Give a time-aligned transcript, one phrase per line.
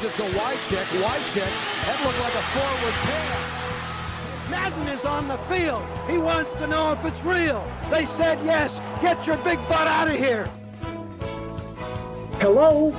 [0.00, 0.86] Gives it to Wycheck.
[1.02, 1.52] Wycheck.
[1.84, 4.50] That looked like a forward pass.
[4.50, 5.82] Madden is on the field.
[6.08, 7.62] He wants to know if it's real.
[7.90, 8.72] They said yes.
[9.02, 10.48] Get your big butt out of here.
[12.40, 12.94] Hello?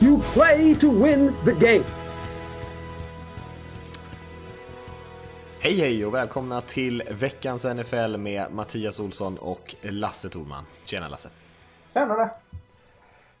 [0.00, 1.84] You play to win the game.
[5.60, 10.64] Hej hej och välkomna till veckans NFL med Mattias Olsson och Lasse Thorman.
[10.84, 11.28] Tjena Lasse!
[11.94, 12.30] Tjenare!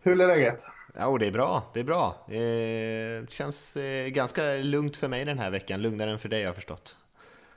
[0.02, 0.77] Hur är läget?
[1.00, 2.14] Ja, det är bra, det är bra.
[2.28, 6.46] Eh, känns eh, ganska lugnt för mig den här veckan, lugnare än för dig har
[6.46, 6.96] jag förstått.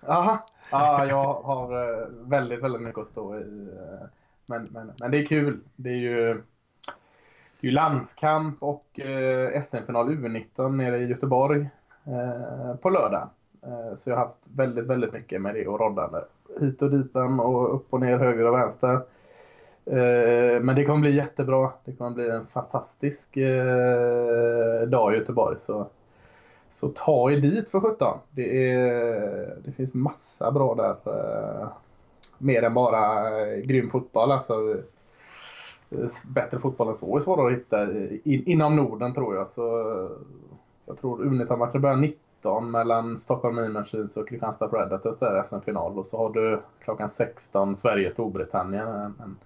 [0.07, 0.45] Aha.
[0.71, 3.41] Ja, jag har eh, väldigt, väldigt mycket att stå i.
[3.41, 4.07] Eh,
[4.45, 5.59] men, men, men det är kul.
[5.75, 6.33] Det är ju,
[7.59, 11.69] det är ju landskamp och eh, SM-final U19 nere i Göteborg
[12.03, 13.29] eh, på lördag.
[13.63, 16.19] Eh, så jag har haft väldigt, väldigt mycket med det och roddande.
[16.59, 19.01] Hit och dit och upp och ner, höger och vänster.
[19.85, 21.71] Eh, men det kommer bli jättebra.
[21.85, 25.57] Det kommer bli en fantastisk eh, dag i Göteborg.
[25.59, 25.87] Så,
[26.69, 28.17] så ta er dit för 17.
[28.31, 30.95] Det, är, det finns massa bra där.
[31.05, 31.67] Eh,
[32.37, 34.31] mer än bara eh, grym fotboll.
[34.31, 34.77] Alltså,
[36.27, 37.87] bättre fotboll än så är svårare att hitta
[38.23, 39.49] inom Norden tror jag.
[39.49, 39.61] Så
[40.85, 45.99] jag tror Uniton-matchen börjar 19 mellan Stockholm Machines och Kristianstad Predators där SM-final.
[45.99, 48.87] Och så har du klockan 16 Sverige-Storbritannien.
[48.87, 49.37] En, en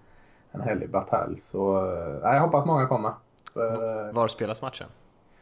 [0.61, 1.37] härlig batalj.
[1.37, 1.77] Så
[2.23, 3.11] äh, jag hoppas många kommer.
[3.53, 4.87] För, Var spelas matchen?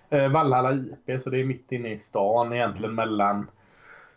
[0.10, 3.48] Eh, Vallhalla IP, så det är mitt inne i stan egentligen mellan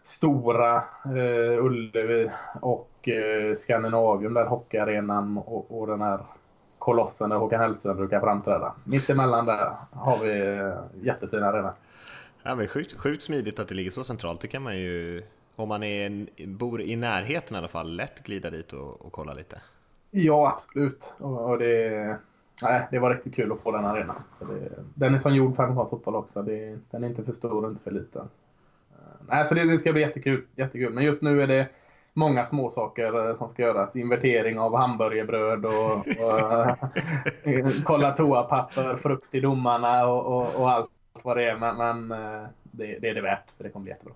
[0.03, 2.31] Stora eh, Ullevi
[2.61, 6.21] och eh, Skandinavium, där hockeyarenan och, och den här
[6.79, 8.75] kolossen där Håkan Hellström brukar framträda.
[8.85, 11.75] Mittemellan där har vi eh, jättefina arena.
[12.43, 14.41] Ja, men sjukt, sjukt smidigt att det ligger så centralt.
[14.41, 15.23] Det kan man ju,
[15.57, 19.35] om man är, bor i närheten i alla fall, lätt glida dit och, och kolla
[19.35, 19.61] lite.
[20.17, 21.15] Ja, absolut.
[21.19, 22.17] Och, det,
[22.63, 24.17] nej, det var riktigt kul att få den arenan.
[24.95, 26.43] Den är som gjord för amerikansk fotboll också.
[26.43, 28.29] Det, den är inte för stor och inte för liten.
[28.93, 30.93] Eh, nej, så det, det ska bli jättekul, jättekul.
[30.93, 31.69] Men just nu är det
[32.13, 33.97] många små saker eh, som ska göras.
[33.97, 36.41] Invertering av hamburgerbröd och, och
[37.49, 40.91] eh, kolla toapapper, frukt i domarna och, och, och allt
[41.23, 42.09] vad det är, men, men
[42.63, 44.15] det, det, är det värt, för det kommer bli jättebra.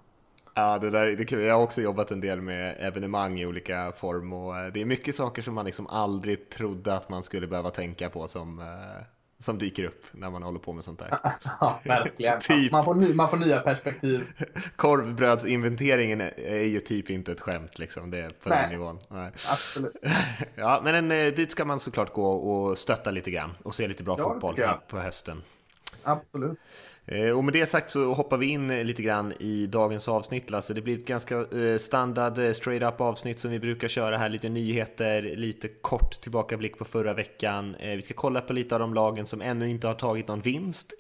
[0.60, 1.42] Ja, det där det är kul.
[1.42, 4.84] Jag har också jobbat en del med evenemang i olika form och eh, det är
[4.84, 9.04] mycket saker som man liksom aldrig trodde att man skulle behöva tänka på som, eh,
[9.38, 11.18] som dyker upp när man håller på med sånt där.
[11.60, 12.40] Ja, verkligen.
[12.48, 12.72] typ...
[12.72, 14.26] man, får ny, man får nya perspektiv.
[14.76, 18.98] Korvbrödsinventeringen är ju typ inte ett skämt liksom, det är på Nej, den nivån.
[19.08, 19.30] Nej.
[19.50, 19.96] Absolut.
[20.54, 24.02] Ja, men en, dit ska man såklart gå och stötta lite grann och se lite
[24.02, 25.42] bra ja, fotboll på hösten.
[26.02, 26.58] Absolut.
[27.10, 30.50] Eh, och med det sagt så hoppar vi in eh, lite grann i dagens avsnitt
[30.50, 30.74] Lasse.
[30.74, 34.28] Det blir ett ganska eh, standard straight up avsnitt som vi brukar köra här.
[34.28, 37.76] Lite nyheter, lite kort tillbakablick på förra veckan.
[37.80, 40.92] Vi ska kolla på lite av de lagen som ännu inte har tagit någon vinst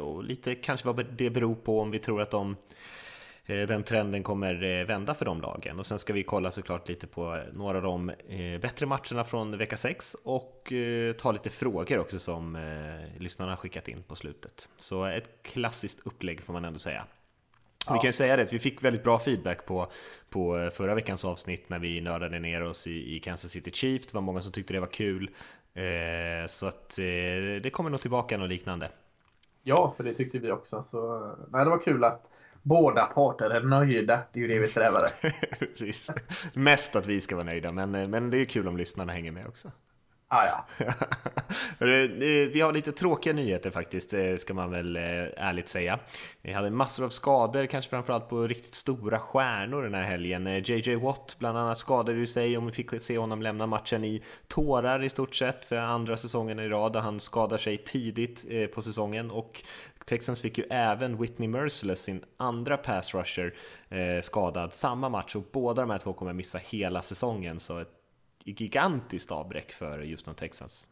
[0.00, 2.56] och lite kanske vad det beror på om vi tror att de
[3.46, 5.78] den trenden kommer eh, vända för de lagen.
[5.78, 9.58] Och sen ska vi kolla såklart lite på några av de eh, bättre matcherna från
[9.58, 10.72] vecka 6 och
[11.18, 12.58] ta lite frågor också som
[13.18, 14.68] lyssnarna har skickat in på slutet.
[14.76, 17.04] Så ett klassiskt upplägg får man ändå säga.
[17.86, 17.92] Ja.
[17.92, 19.86] Vi kan ju säga det, vi fick väldigt bra feedback på,
[20.30, 24.06] på förra veckans avsnitt när vi nördade ner oss i, i Kansas City Chiefs.
[24.06, 25.30] Det var många som tyckte det var kul.
[25.74, 27.04] Eh, så att eh,
[27.62, 28.90] det kommer nog tillbaka något liknande.
[29.62, 30.82] Ja, för det tyckte vi också.
[30.82, 32.30] Så, nej, det var kul att
[32.64, 34.20] båda parter är nöjda.
[34.32, 35.08] Det är ju det vi strävar
[35.58, 36.10] Precis.
[36.54, 39.32] Mest att vi ska vara nöjda, men, eh, men det är kul om lyssnarna hänger
[39.32, 39.70] med också.
[40.34, 40.86] Ah, ja.
[42.52, 45.02] vi har lite tråkiga nyheter faktiskt, eh, ska man väl eh,
[45.36, 45.98] ärligt säga.
[46.42, 50.46] Vi hade massor av skador, kanske framförallt på riktigt stora stjärnor den här helgen.
[50.46, 54.04] Eh, JJ Watt bland annat skadade ju sig och vi fick se honom lämna matchen
[54.04, 56.96] i tårar i stort sett för andra säsongen i rad.
[56.96, 58.44] Han skadar sig tidigt
[58.74, 59.62] på säsongen och
[60.04, 63.54] Texans fick ju även Whitney Merciless, sin andra pass rusher,
[64.22, 67.60] skadad samma match och båda de här två kommer missa hela säsongen.
[67.60, 68.03] Så ett
[68.44, 70.88] gigantiskt avbräck för Houston Texans.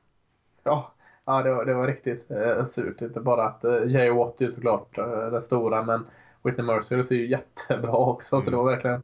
[0.65, 0.93] Ja,
[1.25, 3.01] ja det, var, det var riktigt eh, surt.
[3.01, 6.07] Inte bara att eh, Jay Watt är såklart eh, den stora, men
[6.43, 8.37] Whitney Mercer ser ju jättebra också.
[8.37, 8.45] Mm.
[8.45, 9.03] Så det var verkligen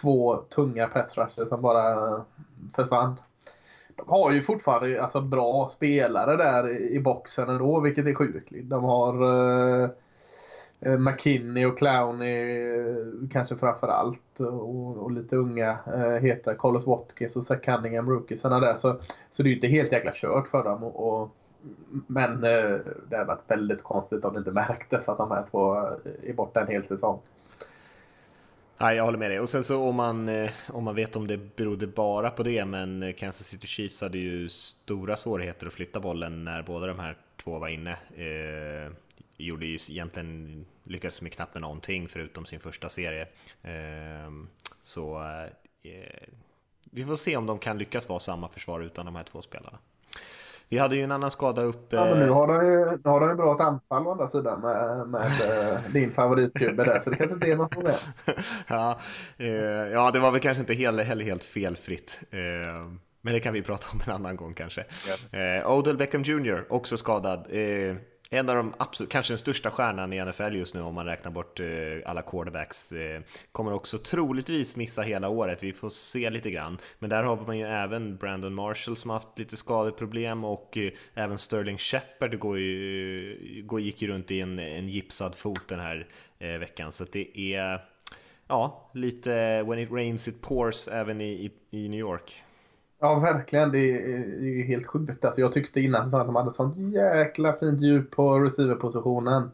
[0.00, 1.16] två tunga pass
[1.48, 2.22] som bara eh,
[2.74, 3.20] försvann.
[3.96, 8.52] De har ju fortfarande alltså, bra spelare där i, boxen ändå, vilket är sjukt.
[8.62, 9.14] De har
[9.84, 9.90] Eh,
[10.80, 16.86] Eh, McKinney och Clowney eh, kanske framför allt och, och, lite unga eh, heta Carlos
[16.86, 20.48] Watkins och Zach Cunningham rookiesarna där så, så det är ju inte helt jäkla kört
[20.48, 20.84] för dem.
[20.84, 21.34] Och, och
[22.06, 22.78] men eh,
[23.08, 25.74] det hade varit väldigt konstigt om det inte märktes att de här två
[26.22, 27.20] är borta en hel säsong.
[28.80, 29.40] Nej, jag håller med dig.
[29.40, 32.64] Och sen så om man, eh, om man vet om det berodde bara på det,
[32.64, 37.16] men Kansas City Chiefs hade ju stora svårigheter att flytta bollen när båda de här
[37.44, 37.90] två var inne.
[37.90, 38.92] Eh,
[39.44, 43.26] gjorde ju egentligen, lyckades med knappt med någonting förutom sin första serie.
[43.62, 44.48] Ehm,
[44.82, 45.18] så
[45.82, 46.28] eh,
[46.90, 49.78] vi får se om de kan lyckas vara samma försvar utan de här två spelarna.
[50.70, 51.92] Vi hade ju en annan skada upp.
[51.92, 54.28] Ja, men nu har de ju, nu har de ju bra ett anfall å andra
[54.28, 57.94] sidan med, med eh, din favoritkubbe där, så det kanske inte är något problem.
[58.66, 58.98] ja,
[59.36, 59.48] eh,
[59.92, 62.20] ja, det var väl kanske inte heller, heller helt felfritt.
[62.30, 62.38] Eh,
[63.20, 64.84] men det kan vi prata om en annan gång kanske.
[65.32, 65.72] Yeah.
[65.72, 66.66] Odell Beckham Jr.
[66.68, 67.46] också skadad.
[68.30, 71.30] En av de absolut, kanske den största stjärnan i NFL just nu om man räknar
[71.30, 71.66] bort eh,
[72.06, 72.92] alla quarterbacks.
[72.92, 73.20] Eh,
[73.52, 76.78] kommer också troligtvis missa hela året, vi får se lite grann.
[76.98, 80.92] Men där har man ju även Brandon Marshall som har haft lite skadeproblem och eh,
[81.14, 85.80] även Sterling Shepard går ju, går, gick ju runt i en, en gipsad fot den
[85.80, 86.08] här
[86.38, 86.92] veckan.
[86.92, 87.84] Så det är
[88.48, 92.42] ja, lite when it rains it pours även i, i, i New York.
[93.00, 93.72] Ja, verkligen.
[93.72, 95.24] Det är, ju helt sjukt.
[95.24, 99.50] Alltså, jag tyckte innan att de hade sånt jäkla fint djup på receiverpositionen.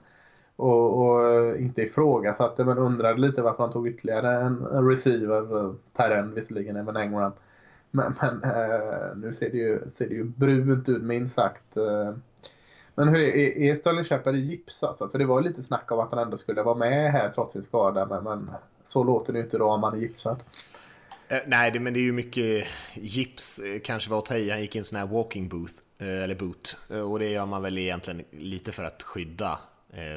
[0.56, 5.74] Och, och eh, inte ifrågasatte, men undrade lite varför han tog ytterligare en, en receiver.
[5.96, 7.32] Tyrend visserligen, även Engram.
[7.90, 11.76] Men, men eh, nu ser det, ju, ser det ju brunt ut minst sagt.
[11.76, 12.14] Eh,
[12.94, 15.08] men hur är, är Sterling Shepard i gips alltså?
[15.08, 17.64] För det var lite snack om att han ändå skulle vara med här trots sin
[17.64, 18.06] skada.
[18.06, 18.50] Men, men
[18.84, 20.42] så låter det ju inte då om han är gipsad.
[21.28, 24.50] Eh, nej, det, men det är ju mycket gips, eh, kanske var att ta i.
[24.50, 26.76] Han gick i en sån här walking booth, eh, eller boot.
[26.88, 29.58] Och det gör man väl egentligen lite för att skydda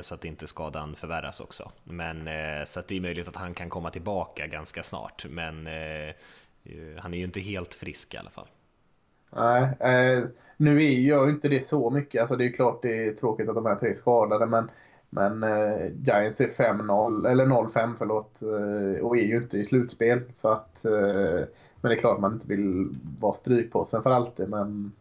[0.01, 1.71] så att inte skadan förvärras också.
[1.83, 2.29] Men
[2.65, 5.25] så att det är möjligt att han kan komma tillbaka ganska snart.
[5.29, 5.55] Men
[6.97, 8.47] han är ju inte helt frisk i alla fall.
[9.35, 10.23] Nej,
[10.57, 12.21] nu är ju inte det så mycket.
[12.21, 14.69] Alltså det är klart det är tråkigt att de här tre är skadade, men
[15.09, 20.21] men eh, Giants är 5-0, eller 0-5 förlåt, eh, och är ju inte i slutspel.
[20.33, 21.45] Så att, eh,
[21.81, 24.49] men det är klart man inte vill vara strykpåsen för alltid.
[24.49, 24.91] Men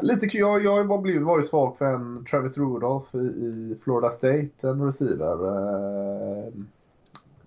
[0.00, 0.40] lite kul.
[0.40, 4.68] Jag, jag var, blivit, var ju svag för en Travis Rudolph i, i Florida State,
[4.68, 5.46] en receiver.
[5.46, 6.52] Eh,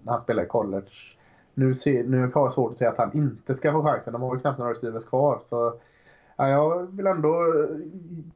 [0.03, 0.91] när han spelade i college.
[1.53, 4.13] Nu, ser, nu har jag svårt att säga att han inte ska få chansen.
[4.13, 5.39] De har ju knappt några receivers kvar.
[5.45, 5.73] Så
[6.35, 7.43] ja, jag vill ändå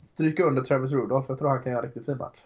[0.07, 1.25] stryka under Travis Rudolph.
[1.29, 2.43] Jag tror han kan göra en riktigt fin match.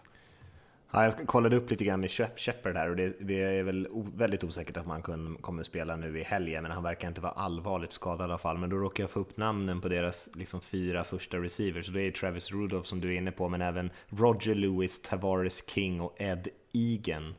[0.94, 4.44] Ja, jag kollade upp lite grann med Shepard här och det, det är väl väldigt
[4.44, 7.92] osäkert att man kun, kommer spela nu i helgen, men han verkar inte vara allvarligt
[7.92, 8.58] skadad i alla fall.
[8.58, 11.88] Men då råkar jag få upp namnen på deras liksom, fyra första receivers.
[11.88, 15.70] och Det är Travis Rudolph som du är inne på, men även Roger Lewis, Tavares
[15.70, 17.34] King och Ed Egan.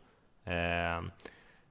[0.46, 1.10] Eh,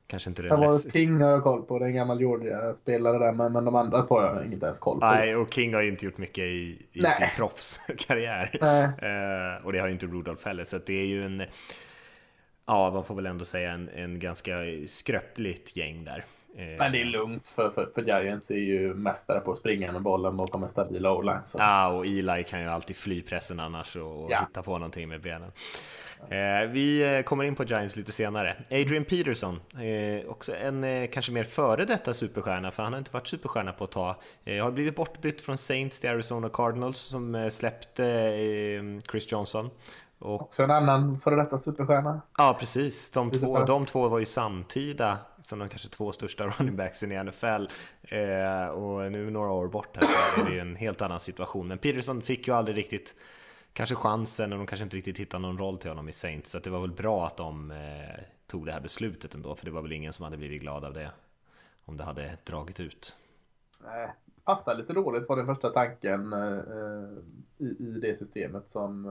[0.06, 3.32] kanske inte det Tavares King har jag koll på, det är en gammal Georgia-spelare där,
[3.32, 5.06] men, men de andra får jag inte ens koll på.
[5.06, 8.50] Nej, och King har ju inte gjort mycket i, i sin proffskarriär.
[9.04, 11.42] Eh, och det har ju inte Rudolph heller, så det är ju en
[12.66, 14.52] ja, man får väl ändå säga en, en ganska
[14.86, 16.24] skröpligt gäng där.
[16.56, 19.92] Eh, Men det är lugnt för, för, för Giants är ju mästare på att springa
[19.92, 21.42] med bollen bakom en stabil o-line.
[21.58, 24.40] Ja, och Eli kan ju alltid fly pressen annars och, ja.
[24.40, 25.50] hitta på någonting med benen.
[26.28, 28.56] Eh, vi eh, kommer in på Giants lite senare.
[28.70, 33.26] Adrian Peterson, eh, också en kanske mer före detta superstjärna, för han har inte varit
[33.26, 34.14] superstjärna på ett tag.
[34.62, 38.02] Har blivit bortbytt från Saints till Arizona Cardinals som släppte
[39.10, 39.70] Chris Johnson.
[40.18, 40.42] Och...
[40.42, 42.20] Också en annan före detta superstjärna.
[42.38, 43.10] Ja, precis.
[43.10, 47.24] De två, de två var ju samtida som de kanske två största running backsen i
[47.24, 47.66] NFL.
[48.02, 51.68] Eh, och nu några år bort här så är det ju en helt annan situation.
[51.68, 53.14] Men Peterson fick ju aldrig riktigt
[53.74, 56.50] kanske chansen och de kanske inte riktigt hittade någon roll till honom i Saints.
[56.50, 59.72] Så det var väl bra att de eh, tog det här beslutet ändå, för det
[59.72, 61.10] var väl ingen som hade blivit glad av det
[61.84, 63.16] om det hade dragit ut.
[63.84, 64.12] Nej,
[64.44, 66.58] passar lite dåligt var den första tanken eh,
[67.58, 69.06] i, i det systemet som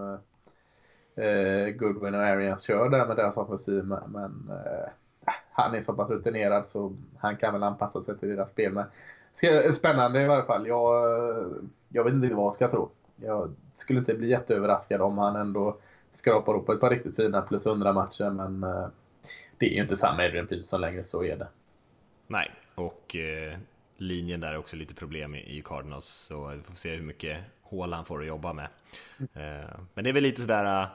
[1.15, 3.83] eh, eh Goodwin och Arians kör där med deras offensiv.
[3.83, 4.89] Men eh,
[5.51, 8.73] han är så pass rutinerad så han kan väl anpassa sig till deras spel.
[8.73, 8.85] Men
[9.73, 10.67] spännande i varje fall.
[10.67, 11.47] Jag, eh,
[11.89, 12.89] jag vet inte vad jag ska tro.
[13.25, 15.77] Jag skulle inte bli jätteöverraskad om han ändå
[16.13, 18.29] skrapar upp ett par riktigt fina plus 100 matcher.
[18.29, 18.87] Men eh,
[19.57, 21.47] det är ju inte samma Adrian Peterson längre, så är det.
[22.27, 23.57] Nej, och eh,
[23.97, 26.05] linjen där är också lite problem i, i Cardinals.
[26.05, 28.67] Så vi får se hur mycket hål han får att jobba med.
[29.17, 29.61] Mm.
[29.61, 30.87] Eh, men det är väl lite sådär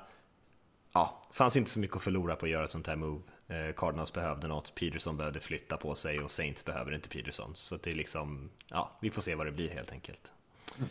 [0.92, 3.22] ja, fanns inte så mycket att förlora på att göra ett sånt här move.
[3.48, 7.52] Eh, Cardinals behövde något, Peterson behövde flytta på sig och Saints behöver inte Peterson.
[7.54, 10.32] Så det är liksom, ja, vi får se vad det blir helt enkelt.
[10.76, 10.88] Mm.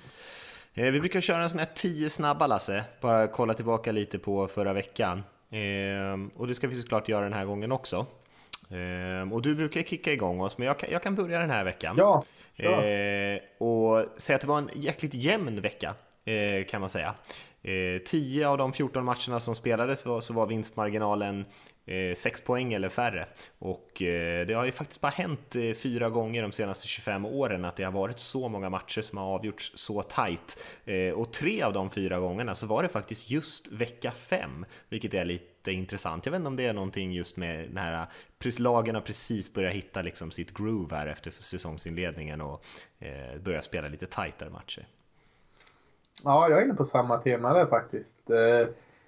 [0.77, 4.47] Eh, vi brukar köra en sån här 10 snabba Lasse, bara kolla tillbaka lite på
[4.47, 5.23] förra veckan.
[5.49, 8.05] Eh, och det ska vi såklart göra den här gången också.
[9.31, 11.95] och du brukar kicka igång oss, men jag kan, jag kan börja den här veckan.
[11.97, 12.23] Ja,
[13.57, 15.93] och säga att det var en jäkligt jämn vecka,
[16.69, 17.15] kan man säga.
[18.05, 21.45] 10 eh, av de 14 matcherna som spelades så var vinstmarginalen
[21.87, 23.25] Eh, 6 poäng eller färre.
[23.59, 27.65] Och eh, det har ju faktiskt bara hänt eh, fyra gånger de senaste 25 åren
[27.65, 30.59] att det har varit så många matcher som har avgjorts så tajt.
[31.15, 35.25] Och tre av de fyra gångerna så var det faktiskt just vecka 5, vilket är
[35.25, 36.25] lite intressant.
[36.25, 38.07] Jag vet inte om det är någonting just med den här,
[38.57, 42.65] lagen har precis börjat hitta liksom sitt groove här efter säsongsinledningen och
[43.43, 44.87] börjat spela lite tajtare matcher.
[46.23, 48.19] Ja, jag är inne på samma tema där faktiskt.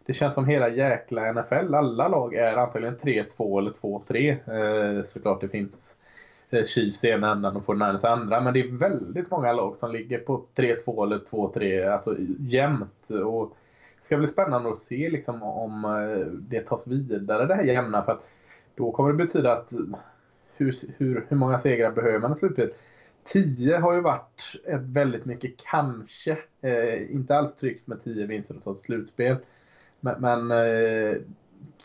[0.09, 4.97] Det känns som hela jäkla NFL, alla lag är antagligen 3-2 eller 2-3.
[4.97, 5.95] Eh, såklart det finns
[6.49, 8.41] eh, Chiefs i ena änden och 49ers andra.
[8.41, 13.09] Men det är väldigt många lag som ligger på 3-2 eller 2-3, alltså jämnt.
[13.25, 13.57] Och
[13.99, 18.03] det ska bli spännande att se liksom, om eh, det tas vidare det här jämna.
[18.03, 18.29] För att
[18.75, 19.73] då kommer det betyda att
[20.57, 22.77] hur, hur, hur många segrar behöver man i slutspelet?
[23.23, 26.37] 10 har ju varit väldigt mycket kanske.
[26.61, 29.37] Eh, inte alls tryggt med 10 vinster och ett slutspel.
[29.99, 31.17] Men, men eh,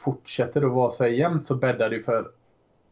[0.05, 2.31] fortsätter det att vara så här jämnt så bäddar det för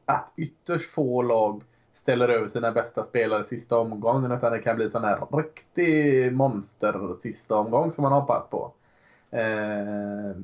[0.05, 1.63] att ytterst få lag
[1.93, 4.33] ställer över sina bästa spelare sista omgången.
[4.33, 8.73] Utan det kan bli sån här riktig monster sista omgång som man hoppas på.
[9.31, 10.37] Eh,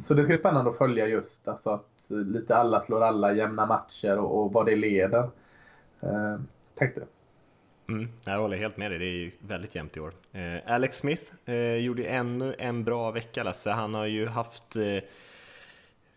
[0.00, 3.66] så det ska bli spännande att följa just alltså att lite alla slår alla jämna
[3.66, 5.30] matcher och, och vad det leder.
[6.00, 6.40] Eh,
[6.74, 7.00] tänkte.
[7.92, 10.12] Mm, jag håller helt med dig, det är ju väldigt jämnt i år.
[10.32, 14.98] Eh, Alex Smith eh, gjorde ännu en bra vecka Lasse, han har ju haft eh,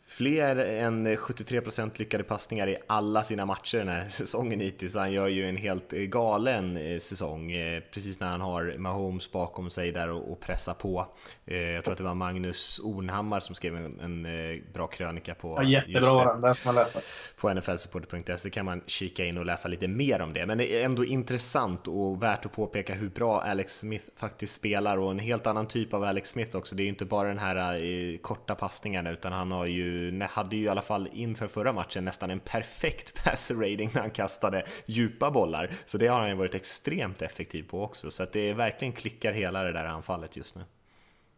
[0.07, 4.95] fler än 73% lyckade passningar i alla sina matcher den här säsongen hittills.
[4.95, 9.69] Han gör ju en helt galen eh, säsong, eh, precis när han har Mahomes bakom
[9.69, 11.07] sig där och pressar på.
[11.45, 14.27] Eh, jag tror att det var Magnus Ornhammar som skrev en,
[14.73, 16.35] bra krönika på ja, jättebra
[16.71, 16.99] läsa.
[17.37, 20.45] På nflsupporter.se kan man kika in och läsa lite mer om det.
[20.45, 24.97] Men det är ändå intressant och värt att påpeka hur bra Alex Smith faktiskt spelar
[24.97, 26.75] och en helt annan typ av Alex Smith också.
[26.75, 29.94] Det är ju inte bara den här korta passningarna utan han har ju
[30.29, 34.11] hade ju i alla fall inför förra matchen nästan en perfekt passer rating när han
[34.11, 35.71] kastade djupa bollar.
[35.85, 38.11] Så det har han ju varit extremt effektiv på också.
[38.11, 40.61] Så att det verkligen klickar hela det där anfallet just nu.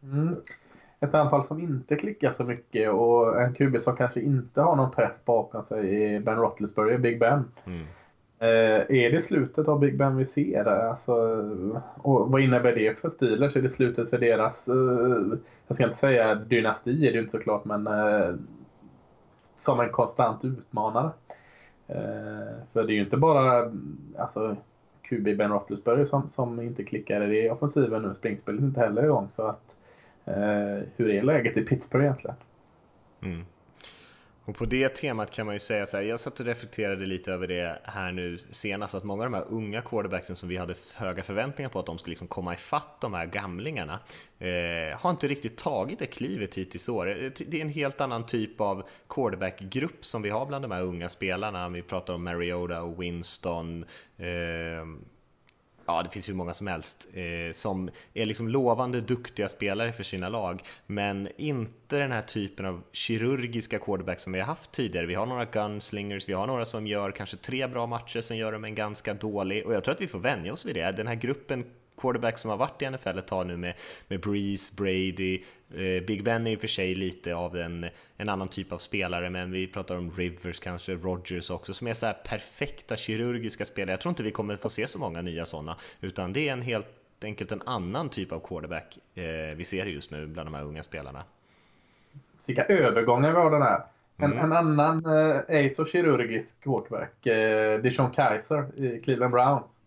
[0.02, 0.36] Mm.
[1.00, 4.90] Ett anfall som inte klickar så mycket och en QB som kanske inte har någon
[4.90, 7.44] press bakom sig är Ben Roethlisberger, Big Ben.
[7.64, 7.86] Mm.
[8.40, 10.64] Eh, är det slutet av Big Ben vi ser?
[10.64, 11.12] Alltså,
[11.96, 13.56] och vad innebär det för Steelers?
[13.56, 17.30] Är det slutet för deras, eh, jag ska inte säga dynasti är det ju inte
[17.30, 18.34] såklart, men eh,
[19.56, 21.10] som en konstant utmanare.
[22.72, 23.72] För det är ju inte bara
[24.18, 24.56] alltså,
[25.02, 28.14] QB Ben Roethlisberger som, som inte klickar i det offensiven nu.
[28.14, 29.26] Springspelet inte heller igång.
[29.30, 29.76] Så att,
[30.96, 32.36] hur är läget i Pittsburgh egentligen?
[33.20, 33.44] Mm.
[34.48, 37.32] Och på det temat kan man ju säga så här, jag satt och reflekterade lite
[37.32, 40.74] över det här nu senast, att många av de här unga quarterbacksen som vi hade
[40.94, 44.00] höga förväntningar på att de skulle liksom komma ifatt de här gamlingarna,
[44.38, 47.08] eh, har inte riktigt tagit det klivet hittills i år.
[47.08, 50.82] Eh, det är en helt annan typ av quarterbackgrupp som vi har bland de här
[50.82, 51.68] unga spelarna.
[51.68, 53.84] Vi pratar om Mariota och Winston,
[54.16, 54.26] eh,
[55.88, 60.02] ja, det finns hur många som helst, eh, som är liksom lovande duktiga spelare för
[60.02, 65.06] sina lag, men inte den här typen av kirurgiska quarterback som vi har haft tidigare.
[65.06, 68.52] Vi har några gunslingers, vi har några som gör kanske tre bra matcher, sen gör
[68.52, 70.92] de en ganska dålig, och jag tror att vi får vänja oss vid det.
[70.92, 71.64] Den här gruppen
[72.00, 73.74] quarterback som har varit i NFL ett tag nu med,
[74.08, 77.86] med Breeze, Brady, eh, Big Ben är i och för sig lite av en,
[78.16, 81.94] en annan typ av spelare, men vi pratar om Rivers, kanske Rogers också, som är
[81.94, 83.92] så här perfekta kirurgiska spelare.
[83.92, 86.62] Jag tror inte vi kommer få se så många nya sådana, utan det är en
[86.62, 86.86] helt
[87.24, 90.82] enkelt en annan typ av quarterback eh, vi ser just nu bland de här unga
[90.82, 91.24] spelarna.
[92.46, 93.82] Vilka övergångar vi har den här.
[94.16, 94.44] En, mm.
[94.44, 99.77] en annan eh, är så kirurgisk quarterback, eh, Dijon Kaiser i Cleveland Browns.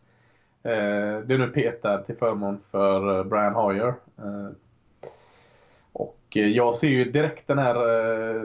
[0.63, 3.93] Eh, blev nu petad till förmån för eh, Brian Hoyer.
[4.17, 4.49] Eh,
[5.93, 8.43] och eh, jag ser ju direkt den här eh,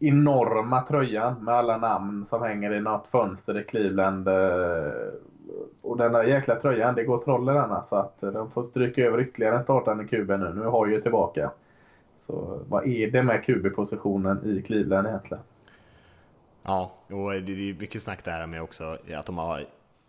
[0.00, 4.28] enorma tröjan med alla namn som hänger i något fönster i Cleveland.
[4.28, 4.92] Eh,
[5.82, 8.62] och den där jäkla tröjan, det går troll i denna så att eh, de får
[8.62, 10.52] stryka över ytterligare en startande QB nu.
[10.54, 11.50] Nu har ju tillbaka.
[12.16, 15.42] Så vad är det med QB-positionen i Cleveland egentligen?
[16.62, 19.60] Ja, och det är mycket snack där med också att de har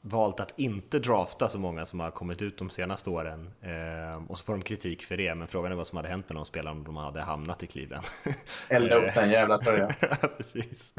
[0.02, 3.50] valt att inte drafta så många som har kommit ut de senaste åren.
[3.62, 6.30] Eh, och så får de kritik för det, men frågan är vad som hade hänt
[6.30, 8.06] med de spelarna om de hade hamnat i Cleveland.
[8.70, 9.94] Elda upp den jävla tröjan.
[10.38, 10.94] Precis.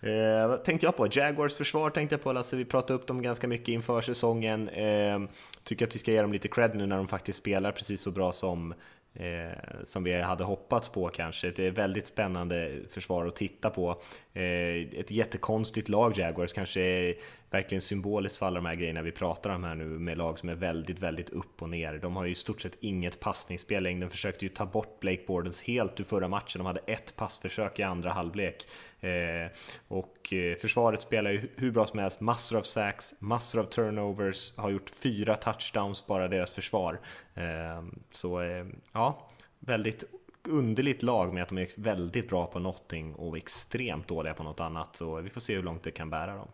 [0.00, 3.48] Eh, tänkte jag på, Jaguars försvar tänkte jag på Lasse, vi pratade upp dem ganska
[3.48, 4.68] mycket inför säsongen.
[4.68, 5.20] Eh,
[5.64, 8.10] tycker att vi ska ge dem lite cred nu när de faktiskt spelar precis så
[8.10, 8.74] bra som
[9.18, 11.50] Eh, som vi hade hoppats på kanske.
[11.50, 14.02] Det är väldigt spännande försvar att titta på.
[14.32, 17.14] Eh, ett jättekonstigt lag Jaguars, kanske
[17.56, 20.48] verkligen symboliskt för alla de här grejerna vi pratar om här nu med lag som
[20.48, 21.98] är väldigt, väldigt upp och ner.
[21.98, 24.00] De har ju i stort sett inget passningsspel längre.
[24.00, 26.58] De försökte ju ta bort Blake Bordens helt ur förra matchen.
[26.58, 28.66] De hade ett passförsök i andra halvlek.
[29.00, 29.50] Eh,
[29.88, 34.56] och eh, försvaret spelar ju hur bra som helst, massor av sacks, massor av turnovers,
[34.56, 37.00] har gjort fyra touchdowns bara deras försvar.
[37.34, 40.04] Eh, så eh, ja, väldigt
[40.48, 44.60] underligt lag med att de är väldigt bra på någonting och extremt dåliga på något
[44.60, 44.96] annat.
[44.96, 46.48] Så vi får se hur långt det kan bära dem.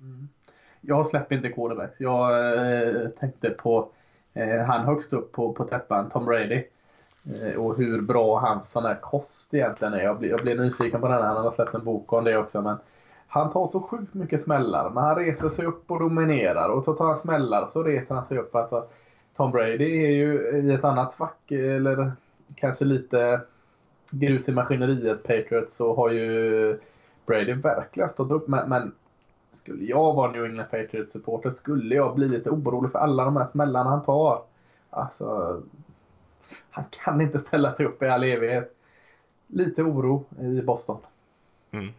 [0.00, 0.28] Mm.
[0.80, 2.00] Jag släpper inte quarterbacks.
[2.00, 3.88] Jag eh, tänkte på
[4.34, 6.64] eh, han högst upp på, på täppan, Tom Brady.
[7.42, 10.02] Eh, och hur bra hans sån här kost egentligen är.
[10.02, 11.22] Jag blir, jag blir nyfiken på den.
[11.22, 12.62] Han har släppt en bok om det också.
[12.62, 12.76] Men
[13.26, 14.90] han tar så sjukt mycket smällar.
[14.90, 16.68] Men han reser sig upp och dominerar.
[16.68, 18.54] Och så tar han smällar och så reser han sig upp.
[18.54, 18.86] Alltså,
[19.36, 21.50] Tom Brady är ju i ett annat svack.
[21.50, 22.12] Eller
[22.54, 23.40] kanske lite
[24.10, 26.78] grus i maskineriet Patriots så har ju
[27.26, 28.48] Brady verkligen stått upp.
[28.48, 28.92] Men, men
[29.56, 33.36] skulle jag vara New England Patriots supporter skulle jag bli lite orolig för alla de
[33.36, 34.42] här smällarna han tar.
[34.90, 35.62] Alltså,
[36.70, 38.76] han kan inte ställa sig upp i all evighet.
[39.46, 40.98] Lite oro i Boston.
[41.70, 41.92] Mm.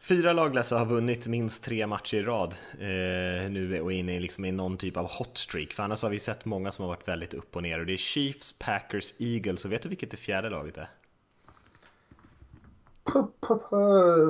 [0.00, 4.44] Fyra lag har vunnit minst tre matcher i rad eh, nu och är inne liksom
[4.44, 5.72] i någon typ av hot streak.
[5.72, 7.92] För annars har vi sett många som har varit väldigt upp och ner och det
[7.92, 10.88] är Chiefs, Packers, Eagles och vet du vilket det fjärde laget är?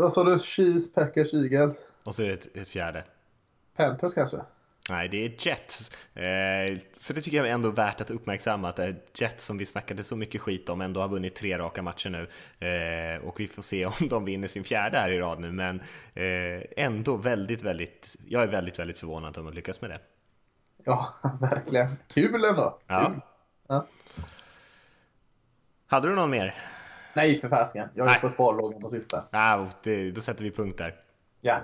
[0.00, 0.38] Vad sa du?
[0.38, 1.88] Chiefs, Packers, Eagles?
[2.04, 3.04] Och så är det ett, ett fjärde.
[3.76, 4.38] Panthers kanske?
[4.90, 5.90] Nej, det är Jets.
[6.14, 9.58] Eh, så det tycker jag är ändå värt att uppmärksamma att det är Jets som
[9.58, 12.28] vi snackade så mycket skit om ändå har vunnit tre raka matcher nu.
[12.66, 15.80] Eh, och vi får se om de vinner sin fjärde här i rad nu, men
[16.14, 19.98] eh, ändå väldigt, väldigt, jag är väldigt, väldigt förvånad om de lyckas med det.
[20.84, 21.96] Ja, verkligen.
[22.08, 22.78] Kul ändå.
[22.86, 23.06] Ja.
[23.06, 23.20] Kul.
[23.68, 23.86] ja.
[25.86, 26.77] Hade du någon mer?
[27.18, 27.88] Nej, för fasiken.
[27.94, 29.24] Jag är på sparlågan på sista.
[29.30, 30.94] Ja, det, då sätter vi punkt där.
[31.40, 31.60] Ja.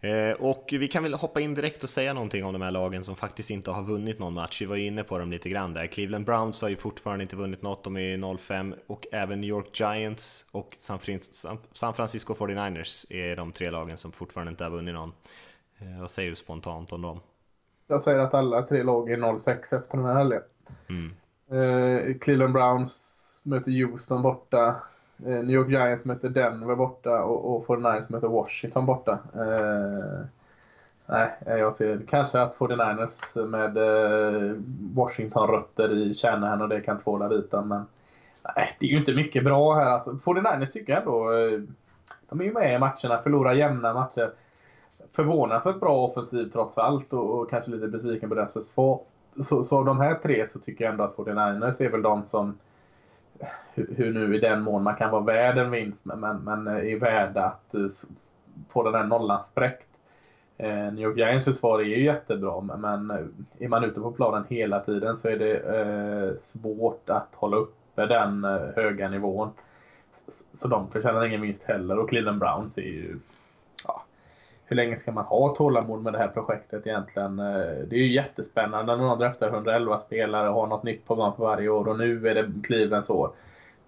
[0.00, 3.04] Eh, och vi kan väl hoppa in direkt och säga någonting om de här lagen
[3.04, 4.62] som faktiskt inte har vunnit någon match.
[4.62, 5.86] Vi var ju inne på dem lite grann där.
[5.86, 9.80] Cleveland Browns har ju fortfarande inte vunnit något, de är 0-5 och även New York
[9.80, 10.76] Giants och
[11.72, 15.12] San Francisco 49ers är de tre lagen som fortfarande inte har vunnit någon.
[15.78, 17.20] Eh, vad säger du spontant om dem?
[17.86, 20.42] Jag säger att alla tre lag är 0-6 efter den här helgen.
[20.88, 21.12] Mm.
[21.50, 24.76] Eh, Cleveland Browns möter Houston borta.
[25.26, 29.18] Eh, New York Giants möter Denver borta och, och 49ers möter Washington borta.
[29.34, 30.26] Eh,
[31.06, 34.56] nej, eh, jag ser kanske att 49ers med eh,
[34.94, 37.68] Washington-rötter i kärnan och det kan tvåla dit dem.
[37.68, 37.86] Men
[38.56, 39.86] nej, det är ju inte mycket bra här.
[39.86, 41.32] Alltså, 49ers tycker jag ändå...
[41.32, 41.60] Eh,
[42.28, 44.30] de är ju med i matcherna, förlorar jämna matcher.
[45.12, 49.00] Förvånansvärt bra offensiv trots allt och, och kanske lite besviken på deras försvar.
[49.42, 52.24] Så, så av de här tre så tycker jag ändå att 49ers är väl de
[52.24, 52.58] som
[53.74, 56.98] hur, nu i den mån man kan vara värd en vinst, men, men eh, är
[56.98, 57.86] värda att eh,
[58.68, 59.86] få den här nollan spräckt.
[60.56, 63.26] Eh, New York Giants försvar är ju jättebra, men eh,
[63.58, 68.44] är man ute på planen hela tiden så är det svårt att hålla uppe den
[68.76, 69.50] höga nivån.
[70.52, 73.18] Så de förtjänar ingen vinst heller och Cleveland Browns är ju
[74.68, 77.36] hur länge ska man ha tålamod med det här projektet egentligen?
[77.36, 81.32] Det är ju jättespännande när någon draftar 111 spelare och har något nytt på gång
[81.36, 83.30] för varje år och nu är det Clevelands år.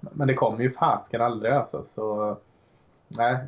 [0.00, 1.84] Men det kommer ju fasken aldrig alltså.
[1.84, 2.36] Så,
[3.08, 3.38] nej,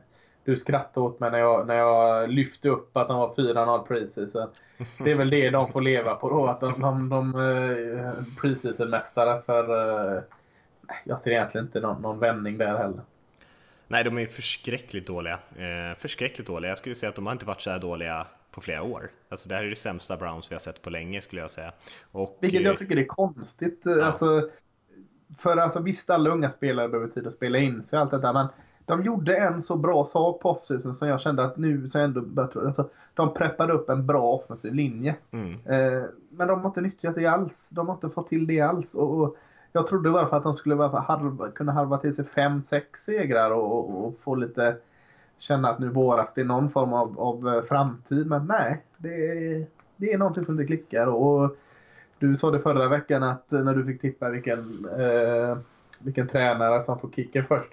[0.44, 4.48] du skrattade åt mig när jag, när jag lyfte upp att de var 4-0 preseason.
[5.04, 9.42] Det är väl det de får leva på då, att de, de, de uh, preseason-mästare
[9.42, 10.22] för uh,
[11.04, 13.00] jag ser egentligen inte någon, någon vändning där heller.
[13.90, 15.38] Nej, de är förskräckligt dåliga.
[15.56, 16.68] Eh, förskräckligt dåliga.
[16.70, 19.10] Jag skulle säga att de har inte varit så här dåliga på flera år.
[19.28, 21.72] Alltså det här är det sämsta Browns vi har sett på länge skulle jag säga.
[22.12, 23.82] Och, Vilket jag tycker är konstigt.
[23.84, 24.04] Ja.
[24.04, 24.48] Alltså,
[25.38, 28.32] för alltså visst, alla unga spelare behöver tid att spela in sig och allt detta,
[28.32, 28.46] men
[28.84, 32.20] de gjorde en så bra sak på offseason som jag kände att nu så ändå
[32.20, 32.66] bättre.
[32.66, 35.16] Alltså, de preppade upp en bra offensiv linje.
[35.30, 35.52] Mm.
[35.52, 37.70] Eh, men de har inte nyttjat det alls.
[37.70, 38.94] De har inte fått till det alls.
[38.94, 39.36] Och, och
[39.72, 44.06] jag trodde varför att de skulle halva, kunna halva till sig 5-6 segrar och, och,
[44.06, 44.76] och, få lite
[45.38, 48.26] känna att nu våras det någon form av, av eh, framtid.
[48.26, 51.06] Men nej, det är, det är någonting som inte klickar.
[51.06, 51.56] Och,
[52.20, 54.58] du sa det förra veckan att när du fick tippa vilken,
[54.98, 55.58] eh,
[56.00, 57.72] vilken tränare som får kicken först.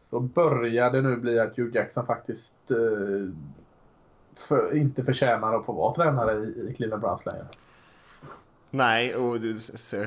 [0.00, 3.32] Så börjar det nu bli att Hugh Jackson faktiskt eh,
[4.48, 7.46] för, inte förtjänar att få vara tränare i, i Cleveland Browns längre.
[8.74, 9.60] Nej, och det,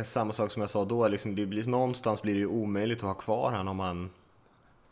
[0.06, 3.04] samma sak som jag sa då, liksom, det blir, någonstans blir det ju omöjligt att
[3.04, 4.10] ha kvar honom om han...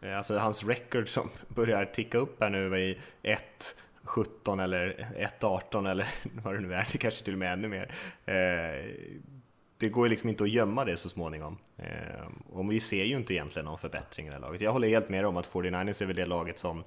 [0.01, 5.07] Eh, alltså hans record som börjar ticka upp här nu i 1, 17 eller
[5.39, 6.07] 1-18 eller
[6.43, 7.95] vad det nu är, det kanske till och med ännu mer.
[8.25, 8.91] Eh,
[9.77, 11.57] det går ju liksom inte att gömma det så småningom.
[11.77, 14.61] Eh, och vi ser ju inte egentligen någon förbättring i det här laget.
[14.61, 16.83] Jag håller helt med om att 49ers är väl det laget som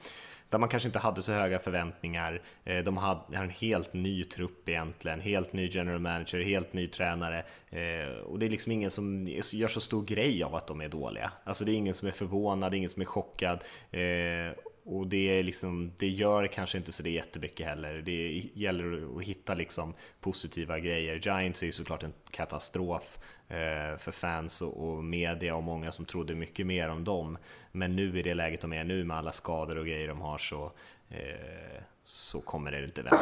[0.51, 2.43] där man kanske inte hade så höga förväntningar.
[2.65, 7.45] Eh, de har en helt ny trupp egentligen, helt ny general manager, helt ny tränare
[7.71, 10.89] eh, och det är liksom ingen som gör så stor grej av att de är
[10.89, 11.33] dåliga.
[11.45, 13.59] Alltså det är ingen som är förvånad, ingen som är chockad
[13.91, 14.53] eh,
[14.89, 17.95] och det, är liksom, det gör kanske inte så det jättemycket heller.
[17.95, 21.15] Det gäller att hitta liksom positiva grejer.
[21.15, 26.35] Giants är ju såklart en katastrof eh, för fans och, media och många som trodde
[26.35, 27.39] mycket mer om dem.
[27.73, 30.39] Men nu i det läget de är nu med alla skador och grejer de har
[30.39, 30.73] så,
[31.09, 33.19] eh, så kommer det inte vända.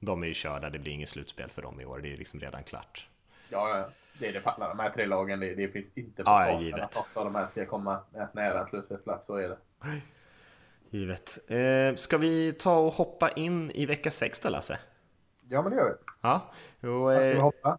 [0.00, 1.98] De är ju körda, det blir inget slutspel för dem i år.
[1.98, 3.08] Det är liksom redan klart.
[3.48, 5.40] Ja, det är det för de här tre lagen.
[5.40, 6.82] Det, det finns inte på ja, givet.
[6.82, 8.00] att de här ska komma
[8.32, 9.58] nära en slutspelsplats, så är det.
[10.90, 11.38] Givet.
[11.50, 14.78] Eh, ska vi ta och hoppa in i vecka 6 då Lasse?
[15.48, 16.12] Ja men det gör vi.
[16.20, 16.52] Ja.
[16.80, 17.78] Och, eh, ska vi hoppa?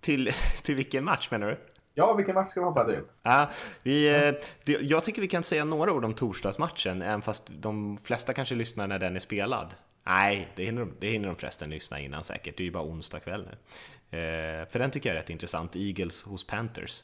[0.00, 0.32] Till,
[0.62, 1.58] till vilken match menar du?
[1.94, 3.00] Ja, vilken match ska vi hoppa till?
[3.22, 3.50] Ja,
[3.82, 4.34] vi, mm.
[4.64, 8.54] det, jag tycker vi kan säga några ord om torsdagsmatchen, även fast de flesta kanske
[8.54, 9.74] lyssnar när den är spelad.
[10.06, 12.56] Nej, det hinner, det hinner de förresten lyssna innan säkert.
[12.56, 13.56] Det är ju bara onsdag kväll nu.
[14.18, 15.76] Eh, för den tycker jag är rätt intressant.
[15.76, 17.02] Eagles hos Panthers.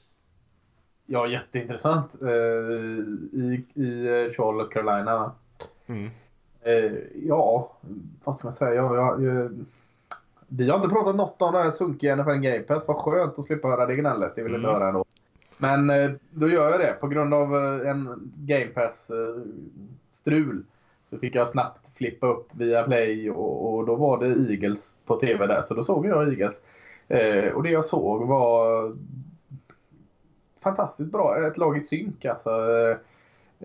[1.06, 2.22] Ja, jätteintressant.
[2.22, 2.28] Eh,
[3.32, 5.32] I, i eh, Charlotte, Carolina.
[5.86, 6.10] Mm.
[6.62, 7.72] Eh, ja,
[8.24, 8.74] vad ska man säga?
[8.74, 9.64] Jag, jag, jag,
[10.48, 12.88] vi har inte pratat något om det här sunkiga NFL Game Pass.
[12.88, 14.32] Vad skönt att slippa höra det gnället.
[14.36, 14.80] Det vill inte mm.
[14.80, 15.04] höra ändå.
[15.58, 15.86] Men
[16.30, 16.96] då gör jag det.
[17.00, 17.54] På grund av
[17.86, 20.64] en Game Pass-strul
[21.10, 25.16] så fick jag snabbt flippa upp via Play och, och, då var det Eagles på
[25.16, 25.62] TV där.
[25.62, 26.62] Så då såg jag Eagles.
[27.54, 28.92] och det jag såg var
[30.64, 31.46] fantastiskt bra.
[31.46, 32.50] Ett lag i synk alltså.
[32.50, 32.96] Eh,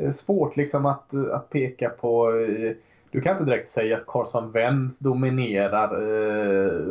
[0.05, 2.31] eh, svårt liksom att, eh, att peka på.
[3.11, 5.89] Du kan inte direkt säga att Carson Wentz dominerar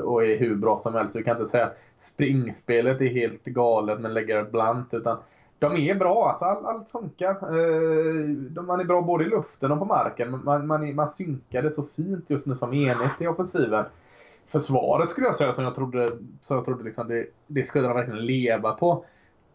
[0.03, 1.15] och är hur bra som helst.
[1.15, 4.95] Du kan inte säga att springspelet är helt galet men lägger blant.
[4.95, 5.19] Utan
[5.59, 8.63] de är bra, alltså allt, all funkar.
[8.63, 10.41] man är bra både i luften och på marken.
[10.45, 13.85] Man, man, man synkade så fint just nu som enhet i offensiven.
[14.49, 17.97] Försvaret skulle jag säga som jag trodde, som jag trodde liksom det, det skulle de
[17.97, 19.05] verkligen leva på.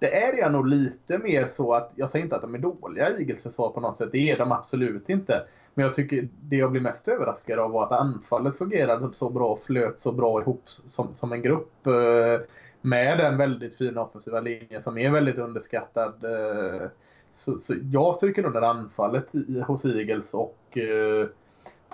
[0.04, 3.10] Det är jag nog lite mer så att, jag säger inte att de är dåliga
[3.10, 5.44] Eagles försvar på något sätt, det är de absolut inte.
[5.74, 9.48] Men jag tycker det jag blir mest överraskad av var att anfallet fungerade så bra
[9.48, 11.88] och flöt så bra ihop som, som en grupp.
[11.88, 12.46] Eh,
[12.82, 16.14] med den väldigt fina offensiva linjen som är väldigt underskattad.
[16.24, 16.88] Eh,
[17.34, 21.28] så, så jag stryker under anfallet i, hos Eagles och eh,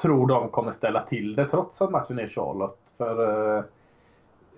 [0.02, 2.80] tror de kommer ställa till det trots att matchen är Charlotte.
[2.98, 3.64] För eh,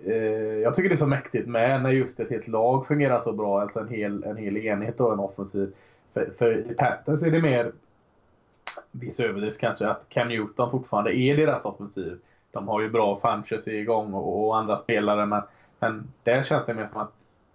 [0.05, 0.13] Eh,
[0.59, 3.61] jag tycker det är så mäktigt med när just ett helt lag fungerar så bra.
[3.61, 5.73] Alltså en hel, en hel enhet och en offensiv.
[6.13, 7.71] För, för i Panthers är det mer
[8.91, 12.17] viss överdrift kanske att Cam Newton fortfarande är deras offensiv.
[12.51, 15.41] De har ju bra Funches igång och, och andra spelare men,
[15.79, 17.11] men där känns det mer som att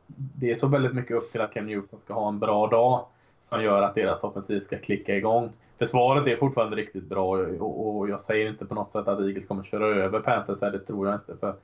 [0.06, 3.04] det är så väldigt mycket upp till att Cam Newton ska ha en bra dag
[3.42, 5.52] som gör att deras offensiv ska klicka igång.
[5.78, 7.28] Försvaret är fortfarande riktigt bra
[7.60, 10.70] och, och jag säger inte på något sätt att Eagles kommer köra över Panthers här,
[10.70, 11.36] det tror jag inte.
[11.40, 11.54] För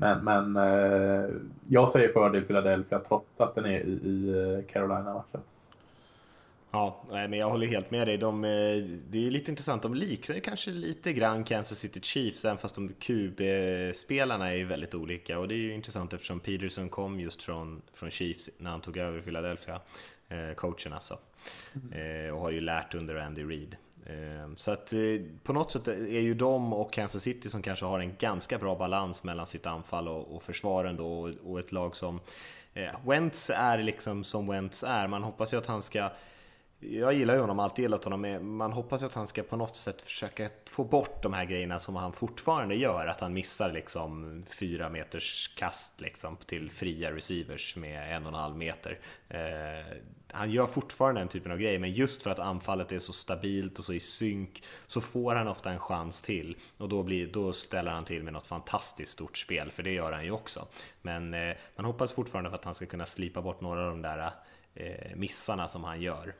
[0.00, 1.30] men, men eh,
[1.68, 5.40] jag säger fördel Philadelphia trots att den är i, i eh, Carolina-matchen.
[6.70, 8.16] Ja, men jag håller helt med dig.
[8.16, 8.50] De, eh,
[9.10, 12.74] det är lite intressant, de liknar ju kanske lite grann Kansas City Chiefs, även fast
[12.74, 15.38] de QB-spelarna är väldigt olika.
[15.38, 18.96] Och det är ju intressant eftersom Peterson kom just från, från Chiefs när han tog
[18.96, 19.80] över Philadelphia,
[20.56, 21.18] coachen alltså.
[21.92, 22.34] Mm.
[22.34, 23.76] Och har ju lärt under Andy Reid.
[24.08, 25.00] Ehm, så att eh,
[25.42, 28.74] på något sätt är ju de och Kansas City som kanske har en ganska bra
[28.74, 32.20] balans mellan sitt anfall och, och försvar ändå och ett lag som
[32.74, 35.06] eh, Wentz är liksom som Wentz är.
[35.06, 36.10] Man hoppas ju att han ska
[36.80, 38.56] jag gillar ju honom, alltid gillat honom.
[38.56, 41.78] Man hoppas ju att han ska på något sätt försöka få bort de här grejerna
[41.78, 43.06] som han fortfarande gör.
[43.06, 48.38] Att han missar liksom fyra meters kast liksom till fria receivers med en och en
[48.38, 48.98] halv meter.
[49.28, 49.96] Eh,
[50.32, 53.78] han gör fortfarande den typen av grejer, men just för att anfallet är så stabilt
[53.78, 57.52] och så i synk så får han ofta en chans till och då, blir, då
[57.52, 60.66] ställer han till med något fantastiskt stort spel, för det gör han ju också.
[61.02, 64.02] Men eh, man hoppas fortfarande för att han ska kunna slipa bort några av de
[64.02, 64.30] där
[64.74, 66.34] eh, missarna som han gör.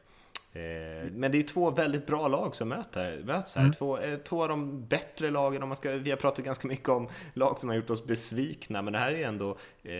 [0.52, 3.62] Eh, men det är två väldigt bra lag som möter, möts här.
[3.62, 3.74] Mm.
[3.74, 5.62] Två, eh, två av de bättre lagen.
[5.62, 8.82] Om man ska, vi har pratat ganska mycket om lag som har gjort oss besvikna,
[8.82, 9.58] men det här är ändå...
[9.82, 9.94] Eh,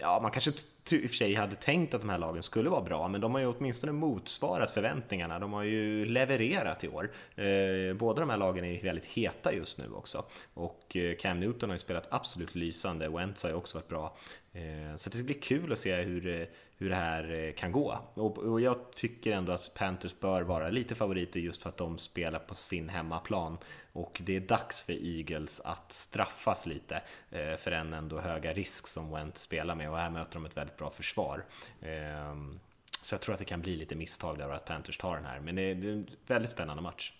[0.00, 0.50] ja, man kanske
[0.90, 3.34] i och för sig hade tänkt att de här lagen skulle vara bra, men de
[3.34, 5.38] har ju åtminstone motsvarat förväntningarna.
[5.38, 7.10] De har ju levererat i år.
[7.36, 10.24] Eh, båda de här lagen är väldigt heta just nu också.
[10.54, 13.08] Och eh, Cam Newton har ju spelat absolut lysande.
[13.08, 14.16] Wentz har ju också varit bra.
[14.52, 17.72] Eh, så det ska bli kul att se hur, eh, hur det här eh, kan
[17.72, 17.98] gå.
[18.14, 22.38] Och, jag tycker ändå att Panthers bör vara lite favoriter just för att de spelar
[22.38, 23.58] på sin hemmaplan.
[23.92, 29.10] och det är dags för Eagles att straffas lite för den ändå höga risk som
[29.10, 31.44] Went spelar med och här möter de ett väldigt bra försvar.
[31.82, 32.60] Ehm,
[33.02, 35.24] så jag tror att det kan bli lite misstag där och att Panthers tar den
[35.24, 37.12] här, men det är en väldigt spännande match.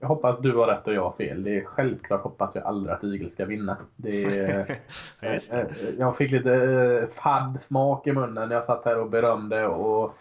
[0.00, 1.42] Jag hoppas du har rätt och jag har fel.
[1.42, 3.76] Det är självklart hoppas jag aldrig att Eagles ska vinna.
[3.96, 4.78] Det är,
[5.20, 5.52] det.
[5.52, 5.66] Eh,
[5.98, 10.14] jag fick lite eh, fadd smak i munnen när jag satt här och berömde och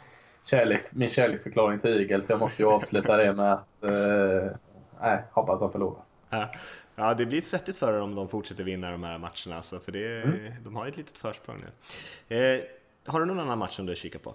[0.46, 2.30] kärlek, min kärleksförklaring till Eagles.
[2.30, 4.52] Jag måste ju avsluta det med att eh,
[5.02, 6.02] nej, hoppas de förlorar.
[6.96, 9.92] Ja, det blir svettigt för dem om de fortsätter vinna de här matcherna, alltså, för
[9.92, 10.54] det, mm.
[10.64, 11.64] de har ju ett litet försprång
[12.28, 12.38] nu.
[12.38, 12.62] Eh,
[13.06, 14.34] har du någon annan match som du kikar på?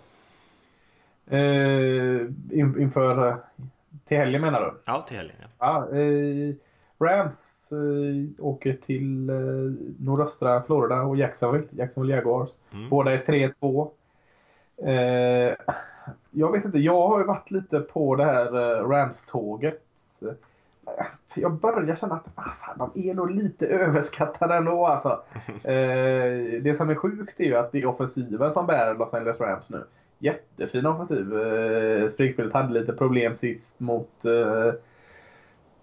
[1.36, 2.20] Eh,
[2.58, 3.38] in, inför
[4.04, 4.80] till helgen menar du?
[4.84, 5.36] Ja, till helgen.
[5.40, 5.48] Ja.
[5.58, 6.54] ja eh,
[7.02, 9.36] Rams eh, åker till eh,
[9.98, 12.50] nordöstra Florida och Jacksonville, Jacksonville Jaguars.
[12.72, 12.88] Mm.
[12.88, 13.18] Båda är
[13.60, 13.90] 3-2.
[14.84, 15.56] Eh,
[16.30, 19.82] jag vet inte, jag har ju varit lite på det här eh, Rams-tåget.
[21.34, 25.22] Jag börjar känna att ah, fan, de är nog lite överskattade ändå alltså.
[25.64, 29.40] Eh, det som är sjukt är ju att det är offensiven som bär Los Angeles
[29.40, 29.84] Rams nu
[30.22, 31.38] jättefin offensiv.
[31.38, 34.74] Eh, Springspelet hade lite problem sist mot eh,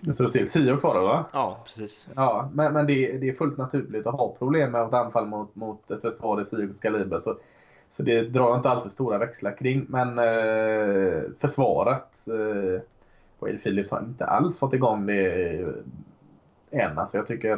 [0.02, 0.50] nu står det still.
[0.50, 1.26] Seahawks var det va?
[1.34, 2.10] Ja, precis.
[2.16, 5.56] Ja, men, men det, det, är fullt naturligt att ha problem med ett anfall mot,
[5.56, 7.20] mot ett försvar i Seahawks kaliber.
[7.20, 7.38] Så,
[7.92, 9.86] så det drar inte alltör stora växlar kring.
[9.90, 12.28] Men eh, försvaret.
[12.28, 12.82] Eh,
[13.40, 15.66] Wade Phillips har inte alls fått igång det
[16.72, 16.98] än.
[16.98, 17.58] Alltså jag tycker jag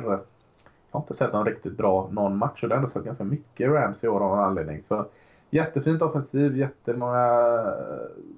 [0.92, 3.70] har inte sett någon riktigt bra någon match och det har ändå sett ganska mycket
[3.70, 4.82] Rams i år av någon anledning.
[4.82, 5.06] Så
[5.54, 7.28] Jättefint offensiv, jättemånga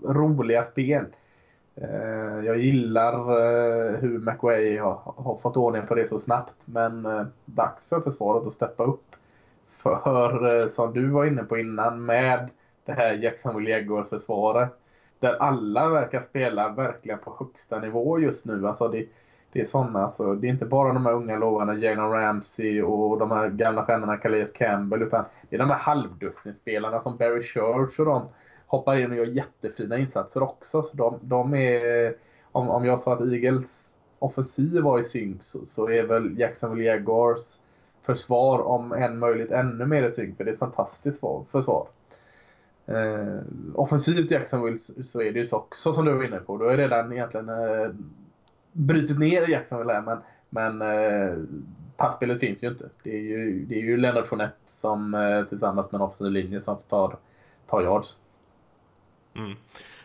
[0.04, 1.06] eh, roliga spel.
[1.76, 6.54] Eh, jag gillar eh, hur McWay har, fått ordning på det så snabbt.
[6.65, 7.08] Men
[7.45, 9.15] dags för försvaret att steppa upp.
[9.69, 12.49] För som du var inne på innan med
[12.86, 14.69] det här Jacksonville Jaguars försvaret.
[15.19, 18.67] Där alla verkar spela verkligen på högsta nivå just nu.
[18.67, 19.06] Alltså det,
[19.54, 23.20] det är sådana, alltså, det är inte bara de här unga lovarna, Jalen Ramsey och
[23.20, 28.00] de här gamla stjärnorna Calais Campbell utan det är de här halvdussinspelarna som Barry Church
[28.00, 28.28] och de
[28.68, 30.84] hoppar in och gör jättefina insatser också.
[30.84, 32.16] Så de, de är,
[32.52, 36.84] om, om jag sa att Eagles offensiv var i synk så, så är väl Jacksonville
[36.84, 37.60] Jaguars
[38.02, 41.88] försvar om än möjligt ännu mer i synk för det är ett fantastiskt försvar.
[42.86, 43.38] Eh,
[43.76, 46.58] offensivt Jacksonville så är det ju också som du var inne på.
[46.58, 47.89] Då är redan egentligen eh,
[48.74, 51.38] brutit ner Jacksonville här men, men eh,
[51.98, 52.90] passspelet finns ju inte.
[53.04, 56.62] Det är ju, det är ju Leonard Fournette som eh, tillsammans med en offensiv linje
[56.62, 57.18] som tar,
[57.68, 58.18] tar yards.
[59.36, 59.56] Mm.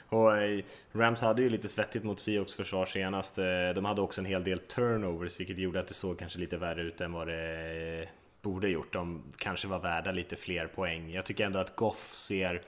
[0.08, 3.38] Och eh, Rams hade ju lite svettigt mot Seahawks försvar senast.
[3.38, 6.56] Eh, de hade också en hel del turnovers vilket gjorde att det såg kanske lite
[6.56, 8.08] värre ut än vad det eh,
[8.42, 8.92] borde gjort.
[8.92, 11.10] De kanske var värda lite fler poäng.
[11.10, 12.62] Jag tycker ändå att Goff ser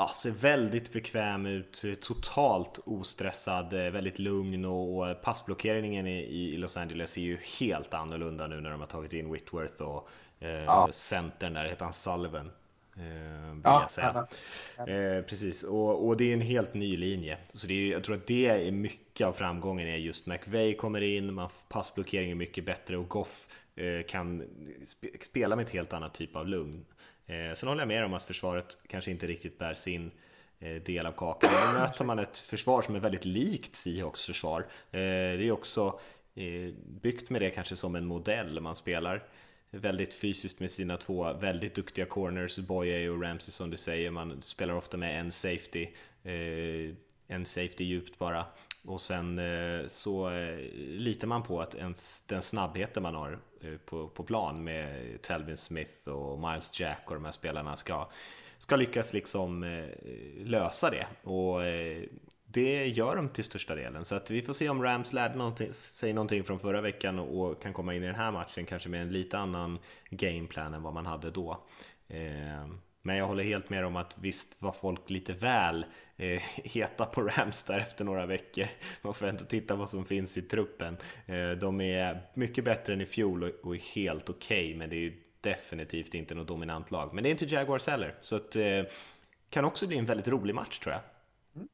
[0.00, 7.16] ja, ser väldigt bekväm ut, totalt ostressad, eh, väldigt lugn och passblockeringen i, Los Angeles
[7.16, 10.08] är ju helt annorlunda nu när de har tagit in Whitworth och
[10.40, 10.88] eh, ja.
[10.92, 12.50] centern där, heter han Sullivan.
[12.96, 14.26] Eh, vill ja, jag säga.
[14.78, 17.38] Eh, precis, och, och, det är en helt ny linje.
[17.54, 21.00] Så det är, jag tror att det är mycket av framgången är just McVeigh kommer
[21.00, 24.44] in, man, passblockeringen är mycket bättre och Goff eh, kan
[25.20, 26.84] spela med ett helt annat typ av lugn.
[27.30, 30.10] Eh, sen håller jag med om att försvaret kanske inte riktigt bär sin
[30.58, 31.50] eh, del av kakan.
[31.74, 34.60] Nu möter man ett försvar som är väldigt likt Seahawks försvar.
[34.90, 36.00] Eh, det är också
[36.34, 39.22] eh, byggt med det kanske som en modell man spelar
[39.70, 44.10] väldigt fysiskt med sina två väldigt duktiga corners, Boye och Ramsey som du säger.
[44.10, 45.86] Man spelar ofta med en safety,
[46.22, 46.94] eh,
[47.26, 48.44] en safety djupt bara.
[48.84, 53.76] Och sen eh, så eh, litar man på att ens, den snabbheten man har eh,
[53.76, 58.08] på, på plan med Telvin Smith och Miles Jack och de här spelarna ska,
[58.58, 59.84] ska lyckas liksom
[60.44, 61.06] lösa det.
[61.30, 61.60] Och
[62.44, 64.04] det gör de till största delen.
[64.04, 67.62] Så att vi får se om Rams lärde någonting, sig någonting från förra veckan och
[67.62, 69.78] kan komma in i den här matchen kanske med en lite annan
[70.10, 71.64] gameplan än vad man hade då.
[73.02, 75.86] Men jag håller helt med om att visst var folk lite väl
[76.16, 78.66] eh, heta på Rams där efter några veckor.
[79.02, 80.96] Man får ändå titta vad som finns i truppen.
[81.26, 84.90] Eh, de är mycket bättre än i fjol och, och är helt okej, okay, men
[84.90, 87.14] det är definitivt inte något dominant lag.
[87.14, 88.82] Men det är inte Jaguars heller, så att eh,
[89.50, 91.02] kan också bli en väldigt rolig match tror jag.
[91.54, 91.68] Mm.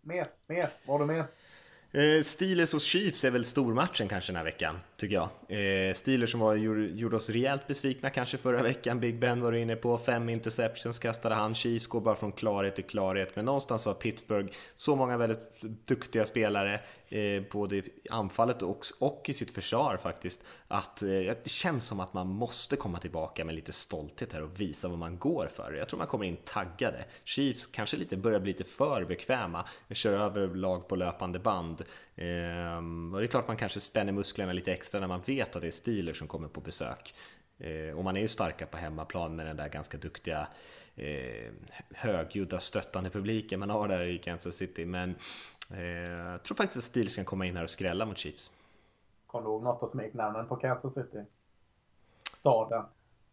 [0.00, 1.24] Mer, mer, vad har du mer?
[1.94, 5.28] Eh, Steelers och Chiefs är väl stormatchen kanske den här veckan, tycker jag.
[5.48, 9.00] Eh, Steelers som var, gjorde oss rejält besvikna kanske förra veckan.
[9.00, 11.54] Big Ben var du inne på, fem interceptions kastade han.
[11.54, 16.24] Chiefs går bara från klarhet till klarhet, men någonstans har Pittsburgh så många väldigt duktiga
[16.24, 16.80] spelare,
[17.12, 22.00] eh, både i anfallet och, och i sitt försvar faktiskt, att eh, det känns som
[22.00, 25.72] att man måste komma tillbaka med lite stolthet här och visa vad man går för.
[25.72, 27.04] Jag tror man kommer in taggade.
[27.24, 31.84] Chiefs kanske lite börjar bli lite för bekväma, kör över lag på löpande band
[32.16, 35.62] Ehm, och det är klart man kanske spänner musklerna lite extra när man vet att
[35.62, 37.14] det är Steelers som kommer på besök.
[37.58, 40.46] Ehm, och man är ju starka på hemmaplan med den där ganska duktiga
[40.96, 41.52] eh,
[41.94, 44.84] högljudda stöttande publiken man har där i Kansas City.
[44.84, 45.14] Men
[45.70, 48.50] jag tror faktiskt att Steelers kan komma in här och skrälla mot Chiefs.
[49.26, 51.24] Kommer du ihåg något av smeknamnen på Kansas City?
[52.34, 52.82] Staden.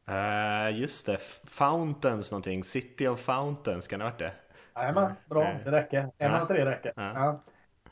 [0.10, 4.32] Uh, just det, Fountains någonting, City of Fountains, kan det ha varit det?
[4.76, 5.64] Jajamän, bra, mm.
[5.64, 6.12] det räcker.
[6.18, 6.94] En av tre räcker.
[6.96, 7.40] Ja.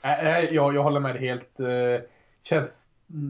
[0.02, 0.42] Ja.
[0.42, 1.58] jag, jag håller med dig helt.
[2.42, 2.90] Känns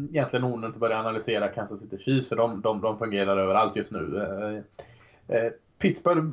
[0.09, 3.91] egentligen onödigt att börja analysera Kansas City Chiefs för de, de, de fungerar överallt just
[3.91, 4.63] nu.
[5.79, 6.23] Pittsburgh,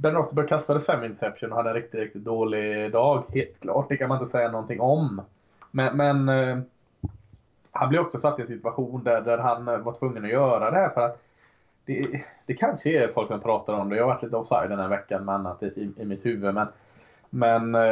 [0.00, 3.24] Ben Roethlisberger kastade fem interception och hade en riktigt, riktigt dålig dag.
[3.28, 5.22] Helt klart, det kan man inte säga någonting om.
[5.70, 6.58] Men, men eh,
[7.72, 10.70] han blev också satt i en situation där, där han eh, var tvungen att göra
[10.70, 11.22] det här för att
[11.84, 13.96] det, det kanske är folk som pratar om det.
[13.96, 16.54] Jag har varit lite offside den här veckan med annat i, i, i mitt huvud.
[16.54, 16.66] Men,
[17.30, 17.82] men eh,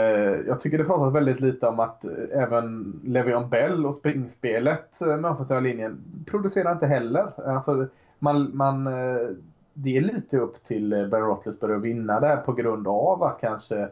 [0.46, 5.16] jag tycker det pratas väldigt lite om att eh, även Levion Bell och springspelet eh,
[5.16, 7.32] med offensiva linjen producerar inte heller.
[7.46, 7.86] Alltså,
[8.18, 9.28] man, man, eh,
[9.74, 13.22] det är lite upp till eh, Ben Roethlisberger att vinna det här på grund av
[13.22, 13.88] att kanske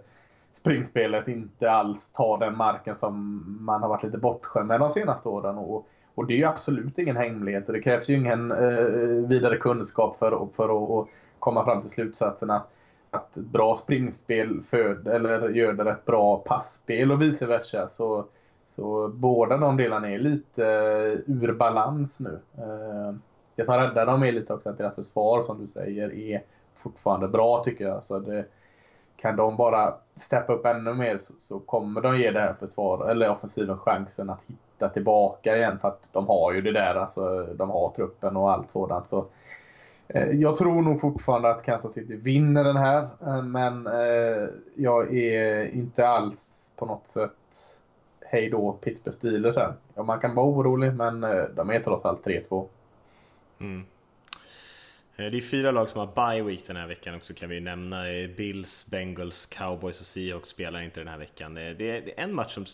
[0.52, 5.28] springspelet inte alls tar den marken som man har varit lite bortskämd med de senaste
[5.28, 5.58] åren.
[5.58, 9.56] Och, och det är ju absolut ingen hemlighet och det krävs ju ingen eh, vidare
[9.56, 12.70] kunskap för, för att komma fram till slutsatsen att,
[13.10, 17.88] att bra springspel föd, eller göder ett bra passspel och vice versa.
[17.88, 18.24] Så,
[18.68, 22.40] så båda de delarna är lite eh, ur balans nu.
[22.58, 23.14] Eh,
[23.60, 26.42] det som räddar dem är lite också att deras försvar som du säger är
[26.74, 28.04] fortfarande bra tycker jag.
[28.04, 28.44] Så det,
[29.16, 33.10] kan de bara steppa upp ännu mer så, så kommer de ge det här försvaret,
[33.10, 37.46] eller offensiven chansen att hitta tillbaka igen för att de har ju det där, alltså
[37.54, 39.08] de har truppen och allt sådant.
[39.08, 39.26] Så,
[40.08, 45.14] eh, jag tror nog fortfarande att Kansas City vinner den här, eh, men eh, jag
[45.16, 47.32] är inte alls på något sätt
[48.20, 49.72] hej då Pittsburgh Steelers än.
[49.94, 52.66] Ja, man kan vara orolig, men eh, de är trots allt 3-2.
[53.60, 53.84] Mm.
[55.20, 57.60] Eh, det är fyra lag som har bye week den här veckan också kan vi
[57.60, 58.04] nämna.
[58.36, 61.54] Bills, Bengals, Cowboys och Seahawks spelar inte den här veckan.
[61.54, 62.66] Det är en match som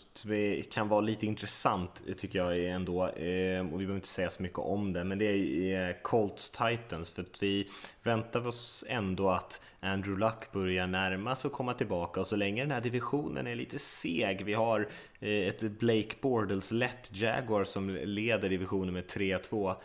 [0.70, 3.08] kan vara lite intressant tycker jag ändå.
[3.08, 6.50] Eh, och vi behöver inte säga så mycket om det, men det är eh, Colts
[6.50, 7.10] Titans.
[7.10, 7.68] För att vi
[8.02, 12.20] väntar oss ändå att Andrew Luck börjar närma sig och komma tillbaka.
[12.20, 14.88] Och så länge den här divisionen är lite seg, vi har
[15.20, 19.76] ett Blake Bordels lätt Jaguar som leder divisionen med 3-2.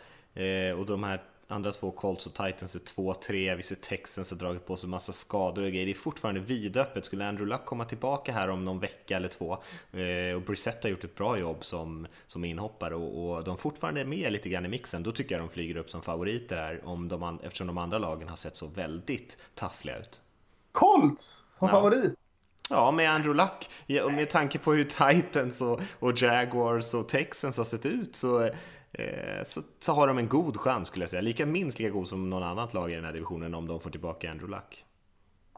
[0.78, 4.66] Och de här andra två Colts och Titans är 2-3, vi ser Texans har dragit
[4.66, 5.86] på sig massa skador och grejer.
[5.86, 7.04] Det är fortfarande vidöppet.
[7.04, 9.58] Skulle Andrew Luck komma tillbaka här om någon vecka eller två
[9.92, 14.00] eh, och Brissett har gjort ett bra jobb som, som inhoppare och, och de fortfarande
[14.00, 16.80] är med lite grann i mixen, då tycker jag de flyger upp som favoriter här
[16.84, 20.20] om de, eftersom de andra lagen har sett så väldigt taffliga ut.
[20.72, 21.74] Colts som ja.
[21.74, 22.14] favorit?
[22.68, 23.68] Ja, med Andrew Luck.
[24.12, 28.50] Med tanke på hur Titans och, och Jaguars och Texans har sett ut så Eh,
[29.44, 31.22] så, så har de en god chans skulle jag säga.
[31.22, 33.90] Lika minst lika god som någon annat lag i den här divisionen om de får
[33.90, 34.84] tillbaka Andrew Luck.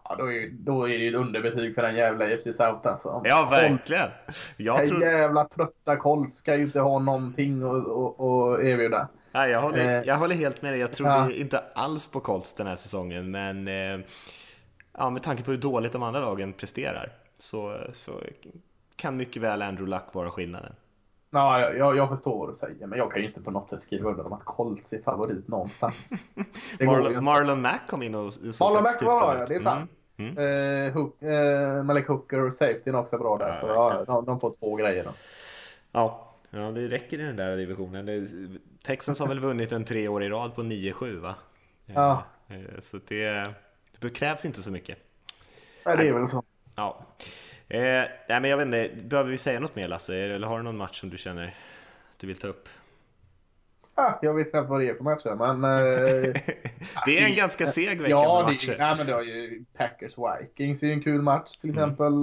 [0.08, 3.22] Ja, då är, då är det ju ett underbetyg för den jävla FC South alltså.
[3.24, 4.08] Ja, verkligen.
[4.56, 5.02] Jag den tror...
[5.02, 9.08] jävla trötta Colt ska ju inte ha någonting att erbjuda.
[9.32, 10.80] Nej, jag håller, eh, jag håller helt med dig.
[10.80, 11.30] Jag tror ja.
[11.30, 14.06] inte alls på Colts den här säsongen, men eh,
[14.98, 18.12] ja, med tanke på hur dåligt de andra lagen presterar så, så
[18.96, 20.72] kan mycket väl Andrew Luck vara skillnaden.
[21.34, 23.82] Ja, jag, jag förstår vad du säger, men jag kan ju inte på något sätt
[23.82, 26.24] skriva under om att Colts är favorit någonstans.
[26.80, 29.90] Marlon, Marlon Mack kom in och såg Marlon Mack var ja, det är sant.
[30.16, 30.38] Mm.
[30.38, 30.86] Mm.
[30.86, 34.24] Uh, Hook, uh, Malik Hooker och Safety är också bra där, ja, så ja, de,
[34.24, 35.10] de, får två grejer då.
[35.92, 38.06] Ja, ja, det räcker i den där divisionen.
[38.06, 38.28] Det,
[38.82, 41.34] Texans har väl vunnit en tre år i rad på 9-7 va?
[41.86, 42.24] Ja.
[42.50, 43.54] Uh, så det,
[43.98, 44.98] det krävs inte så mycket.
[45.84, 46.42] Ja, det är väl så.
[46.76, 47.06] Ja.
[47.68, 47.80] Eh,
[48.28, 50.16] nej, men jag vet inte, behöver vi säga något mer Lasse?
[50.16, 52.68] Eller har du någon match som du känner att du vill ta upp?
[53.94, 55.64] Ah, jag vet inte vad det är för matcher, men...
[55.64, 56.34] Eh,
[57.06, 58.76] det är en ganska seg vecka ja, med matcher.
[58.78, 61.82] Ja, men det har ju Packers Vikings är ju en kul match till mm.
[61.82, 62.14] exempel.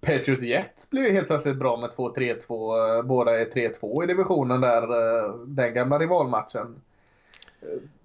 [0.00, 3.02] Patriots Jets blir ju helt plötsligt bra med 2-3-2.
[3.02, 4.82] Båda är 3-2 i divisionen där.
[4.82, 6.82] Eh, den gamla rivalmatchen.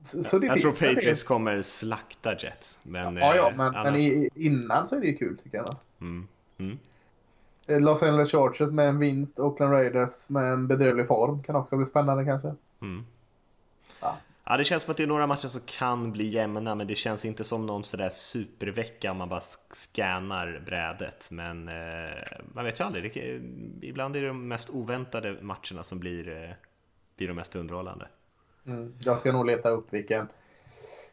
[0.04, 2.80] Så det jag tror Patriots kommer slakta Jets.
[2.84, 3.94] Men, ja, ja, men, annars...
[3.94, 5.76] men innan så är det ju kul tycker jag.
[6.02, 6.28] Mm.
[6.58, 6.80] Mm.
[7.68, 11.78] Eh, Los Angeles Chargers med en vinst, Oakland Raiders med en bedrövlig form kan också
[11.78, 12.56] bli spännande kanske.
[12.82, 13.06] Mm.
[14.02, 14.18] Ja.
[14.44, 16.96] ja, det känns som att det är några matcher som kan bli jämna, men det
[16.96, 21.28] känns inte som någon sådär supervecka om man bara scannar brädet.
[21.32, 22.24] Men eh,
[22.54, 26.56] man vet ju aldrig, det, ibland är det de mest oväntade matcherna som blir, eh,
[27.18, 28.08] blir de mest underhållande.
[28.66, 28.94] Mm.
[29.00, 30.28] Jag ska nog leta upp vilken,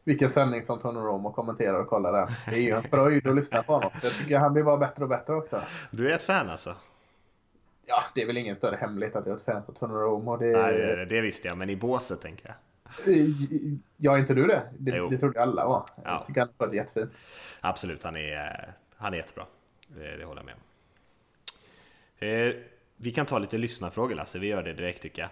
[0.05, 2.35] vilken sändning som Tony Romo kommenterar och kollar där.
[2.47, 3.91] Det är ju en fröjd att lyssna på honom.
[4.03, 5.61] Jag tycker han blir bara bättre och bättre också.
[5.91, 6.77] Du är ett fan alltså?
[7.87, 10.37] Ja, det är väl ingen större hemlighet att jag är ett fan på Tony Romo.
[10.37, 10.47] Det...
[10.47, 12.57] Nej, det, visste jag, men i båset tänker jag.
[13.97, 14.63] Ja, inte du det?
[14.79, 15.09] Det, Jo.
[15.09, 15.87] det trodde alla var.
[15.97, 16.03] Ja.
[16.05, 17.11] Jag tycker han var jättefin.
[17.61, 19.45] Absolut, han är, han är jättebra.
[19.87, 20.61] Det, det håller jag med om.
[22.19, 22.55] Eh,
[22.97, 25.31] vi kan ta lite lyssnarfrågor Lasse, vi gör det direkt tycker jag.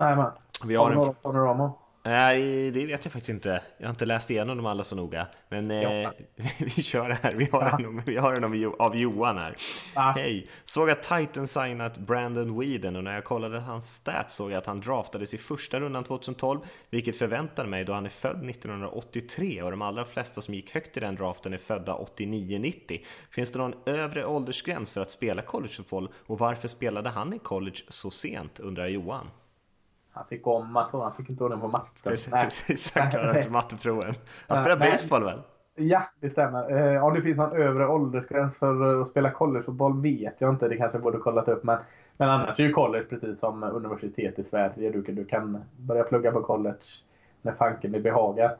[0.00, 0.30] Jajamän.
[0.64, 1.40] Vi har Har en...
[1.40, 1.78] Romo?
[2.06, 3.62] Nej, det vet jag faktiskt inte.
[3.78, 5.26] Jag har inte läst igenom dem alla så noga.
[5.48, 6.10] Men eh,
[6.58, 7.34] vi kör det här.
[7.34, 7.78] Vi har Ja.
[7.86, 9.56] en, vi har en av, Jo- av Johan här.
[9.94, 10.12] Ja.
[10.16, 10.46] Hej!
[10.64, 14.66] Såg att Titan signat Brandon Whedon och när jag kollade hans stats såg jag att
[14.66, 19.70] han draftades i första rundan 2012, vilket förväntade mig då han är född 1983 och
[19.70, 23.04] de allra flesta som gick högt i den draften är födda 89-90.
[23.30, 27.78] Finns det någon övre åldersgräns för att spela collegefotboll och varför spelade han i college
[27.88, 29.26] så sent, undrar Johan.
[30.14, 31.90] Han fick om massor, han fick inte ordning på matten.
[32.12, 32.44] Precis, Nej.
[32.44, 34.14] precis han klarade inte matteproven.
[34.48, 35.38] Han spelar baseball väl?
[35.76, 36.70] Ja, det stämmer.
[36.76, 40.68] Eh, Ja, det finns någon övre åldersgräns för eh, att spela collegefotboll vet jag inte.
[40.68, 41.64] Det kanske jag borde kollat upp.
[41.64, 41.78] Men,
[42.16, 44.90] men annars är ju college precis som universitet i Sverige.
[44.90, 46.76] Du, kan- du kan börja plugga på college
[47.42, 48.56] när fanken det behagar.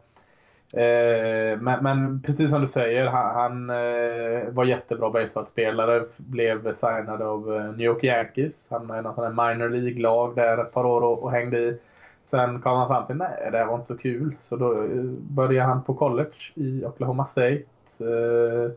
[0.76, 6.04] Eh, men, men precis som du säger, han, han eh, var jättebra baseballspelare.
[6.16, 8.70] Blev signad av eh, New York Yankees.
[8.70, 11.78] Hamnade i något sånt minor League-lag där ett par år och, och hängde i.
[12.24, 14.36] Sen kom han fram till nej, det här var inte så kul.
[14.40, 17.62] Så då eh, började han på college i Oklahoma State.
[17.98, 18.72] Eh,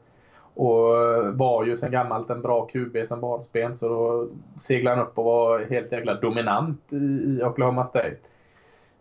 [0.54, 0.88] och
[1.34, 3.76] var ju sen gammalt en bra QB som barnsben.
[3.76, 4.28] Så då
[4.60, 8.18] seglade han upp och var helt jäkla dominant i, i Oklahoma State.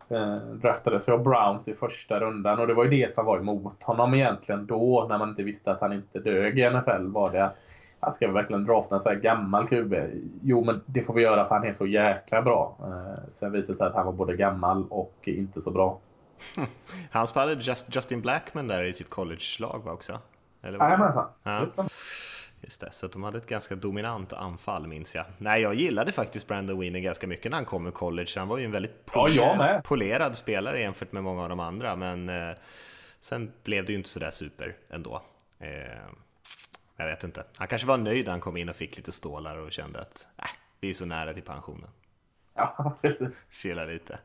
[0.08, 3.82] Eh, draftades av Browns i första rundan och det var ju det som var emot
[3.82, 7.06] honom egentligen då när man inte visste att han inte dög i NFL.
[7.06, 7.56] Var det att
[8.00, 9.94] han ska vi verkligen drafta en sån här gammal QB?
[10.42, 12.76] Jo, men det får vi göra för han är så jäkla bra.
[12.80, 15.98] Eh, sen visade det sig att han var både gammal och inte så bra.
[17.10, 20.18] Han spelade Just, Justin Blackman där i sitt college-lag va, också?
[20.62, 21.26] Jajamensan.
[21.42, 21.66] Ja.
[22.66, 25.24] Just det, så att de hade ett ganska dominant anfall minns jag.
[25.38, 28.30] Nej, jag gillade faktiskt Brandon Wiener ganska mycket när han kom ur college.
[28.36, 29.84] Han var ju en väldigt Ja, jag med.
[29.84, 32.56] polerad spelare jämfört med många av de andra, men eh,
[33.20, 35.22] sen blev det ju inte sådär super ändå.
[35.58, 35.68] Eh,
[36.96, 37.44] jag vet inte.
[37.56, 40.26] Han kanske var nöjd när han kom in och fick lite stålar och kände att
[40.38, 40.44] äh,
[40.80, 41.88] vi är så nära till pensionen.
[42.56, 43.28] Ja, precis.
[43.50, 44.18] Chilla lite.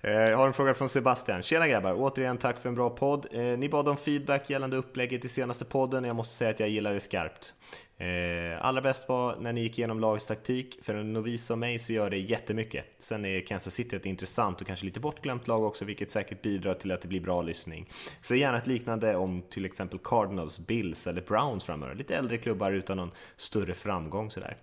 [0.00, 1.42] Eh, Jag har en fråga från Sebastian.
[1.42, 3.26] Tjena grabbar, återigen tack för en bra podd.
[3.32, 6.04] Eh, Ni bad om feedback gällande upplägget i senaste podden.
[6.04, 7.54] Jag måste säga att jag gillar det skarpt.
[8.00, 10.78] Eh, allra bäst var när ni gick igenom lagets taktik.
[10.82, 12.84] För en novis som mig så gör det jättemycket.
[13.00, 16.74] Sen är Kansas City ett intressant och kanske lite bortglömt lag också, vilket säkert bidrar
[16.74, 17.88] till att det blir bra lyssning.
[18.22, 21.94] Så gärna ett liknande om till exempel Cardinals, Bills eller Browns framöver.
[21.94, 24.56] Lite äldre klubbar utan någon större framgång sådär.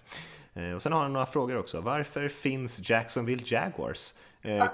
[0.56, 1.82] Eh, och sen har han några frågor också.
[1.82, 4.14] Varför finns Jacksonville Jaguars?
[4.46, 4.66] Eh,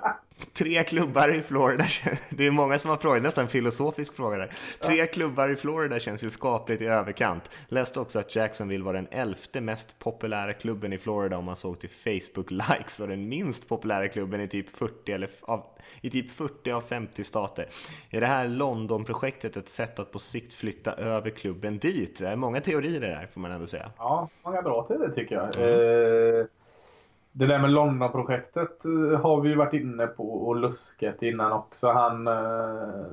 [0.54, 1.84] tre klubbar i Florida.
[2.30, 4.52] Det är många som har frågat, nästan en filosofisk fråga där.
[4.80, 7.50] Tre klubbar i Florida känns ju skapligt i överkant.
[7.68, 11.80] Läste också att Jacksonville var den elfte mest populära klubben i Florida om man såg
[11.80, 15.64] till Facebook-likes och den minst populära klubben i typ 40, eller av,
[16.02, 17.68] i typ 40 av 50 stater.
[18.10, 22.20] Är det här London-projektet ett sätt att på sikt flytta över klubben dit?
[22.20, 23.92] Det är många teorier där får man ändå säga.
[23.98, 25.46] Ja, många bra det tycker jag.
[25.46, 26.46] Eh,
[27.32, 31.90] det där med London-projektet eh, har vi ju varit inne på och luskat innan också.
[31.92, 32.28] Han...
[32.28, 33.06] Eh,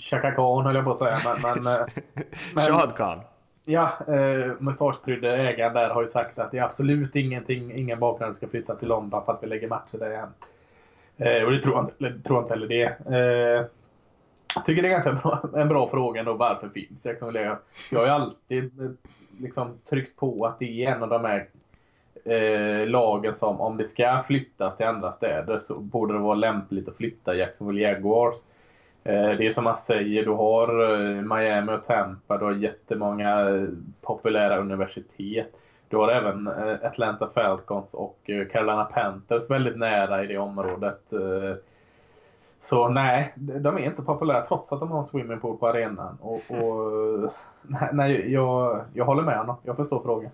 [0.00, 1.18] Chaka Khan höll jag på att säga.
[1.24, 1.86] Men, men, eh,
[2.54, 3.20] men- Shad Khan.
[3.64, 8.36] ja, eh, mustaschprydde ägaren där har ju sagt att det är absolut ingenting, ingen bakgrund
[8.36, 10.28] ska flytta till London för att vi lägger matcher där igen.
[11.16, 12.84] Eh, och det tror jag, inte- eller, tror jag inte heller det.
[13.06, 13.66] Eh,
[14.54, 16.34] jag tycker det är ganska bra, en bra fråga ändå.
[16.34, 17.06] Varför finns?
[17.06, 17.16] Jag,
[17.90, 18.90] jag har ju alltid eh,
[19.40, 21.46] liksom tryckt på att det är en av de här
[22.24, 26.88] eh, lagen som om det ska flyttas till andra städer så borde det vara lämpligt
[26.88, 28.36] att flytta Jacksonville Jaguars.
[29.04, 33.50] Eh, det är som man säger, du har eh, Miami och Tampa, du har jättemånga
[33.50, 33.68] eh,
[34.00, 35.52] populära universitet.
[35.88, 41.12] Du har även eh, Atlanta Falcons och eh, Carolina Panthers väldigt nära i det området.
[41.12, 41.56] Eh,
[42.62, 46.18] så nej, de är inte populära trots att de har en swimmingpool på arenan.
[46.20, 46.90] Och, och,
[47.62, 49.56] nej, nej, jag, jag håller med honom.
[49.62, 50.30] Jag förstår frågan.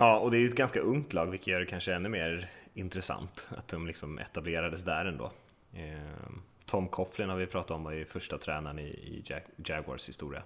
[0.00, 2.48] Ja, och det är ju ett ganska ungt lag, vilket gör det kanske ännu mer
[2.74, 5.32] intressant att de liksom etablerades där ändå.
[5.74, 10.42] Ehm, Tom Coughlin har vi pratat om, var ju första tränaren i, Jag- Jaguars historia.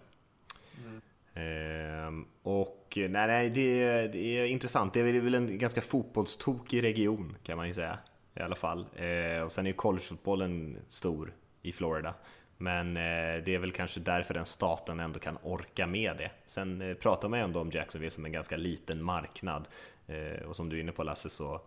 [1.34, 4.94] Eh, och nej, nej det, är- det är intressant.
[4.94, 7.98] Det är väl en ganska fotbollstokig region kan man ju säga
[8.34, 8.86] i alla fall.
[8.96, 11.32] Ehm, och sen är ju collegefotbollen stor
[11.62, 12.14] i Florida.
[12.62, 16.30] Men eh, det är väl kanske därför den staten ändå kan orka med det.
[16.46, 19.68] Sen eh, pratar man ju ändå om Jacksonville som en ganska liten marknad.
[20.06, 21.60] Eh, och som du är inne på Lasse så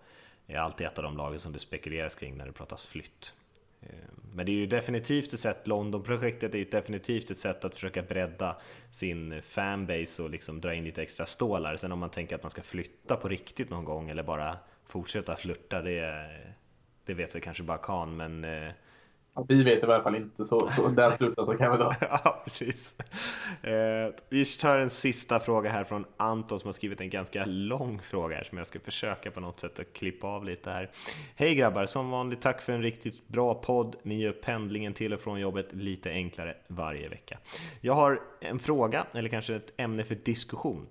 [0.48, 3.34] är alltid ett av de lagen som det spekuleras kring när det pratas flytt.
[4.34, 8.04] Men det är ju definitivt ett sätt, Londonprojektet är ju definitivt ett sätt att försöka
[8.04, 8.56] bredda
[8.91, 11.78] sin fanbase och liksom dra in lite extra stålar.
[11.78, 15.36] Sen om man tänker att man ska flytta på riktigt någon gång eller bara fortsätta
[15.36, 16.30] flirta, det,
[17.06, 18.46] det vet väl kanske bara Khan, men
[19.38, 21.95] Alltså, vi vet i varje fall inte, så, så den slutsatsen kan vi dra.
[22.01, 22.95] ja, precis.
[23.61, 27.99] Eh, vi tar en sista fråga här från Anton som har skrivit en ganska lång
[28.01, 30.91] fråga här som jag ska försöka på något sätt att klippa av lite här.
[31.36, 33.95] Hej grabbar, som vanligt tack för en riktigt bra podd.
[34.03, 37.38] Ni gör pendlingen till och från jobbet lite enklare varje vecka.
[37.81, 40.88] Jag har en fråga, eller kanske ett ämne för diskussion.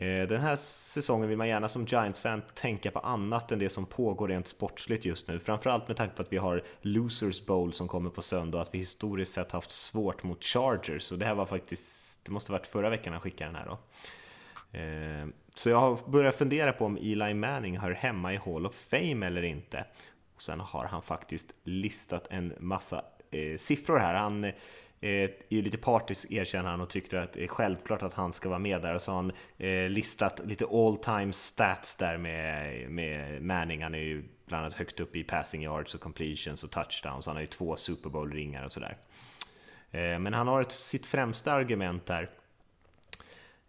[0.00, 3.86] Eh, den här säsongen vill man gärna som Giants-fan tänka på annat än det som
[3.86, 5.38] pågår rent sportsligt just nu.
[5.38, 8.74] Framförallt med tanke på att vi har Losers Bowl som kommer på söndag och att
[8.74, 11.12] vi historiskt sett haft svårt mot Chargers.
[11.12, 13.78] Och det här var faktiskt, det måste varit förra veckan han skickade den här då.
[14.78, 18.74] Eh, så jag har börjat fundera på om Eli Manning hör hemma i Hall of
[18.74, 19.84] Fame eller inte.
[20.34, 24.14] Och sen har han faktiskt listat en massa eh, siffror här.
[24.14, 24.52] Han eh,
[25.00, 28.48] är ju lite partisk erkänner han och tyckte att det är självklart att han ska
[28.48, 32.90] vara med där och så har han eh, listat lite all time stats där med,
[32.90, 33.82] med Manning.
[33.82, 37.26] Han är ju bland annat högt upp i passing yards och completions och touchdowns.
[37.26, 38.96] Han har ju två Super Bowl-ringar och sådär.
[39.90, 42.30] Eh, men han har ett, sitt främsta argument där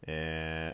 [0.01, 0.74] eh,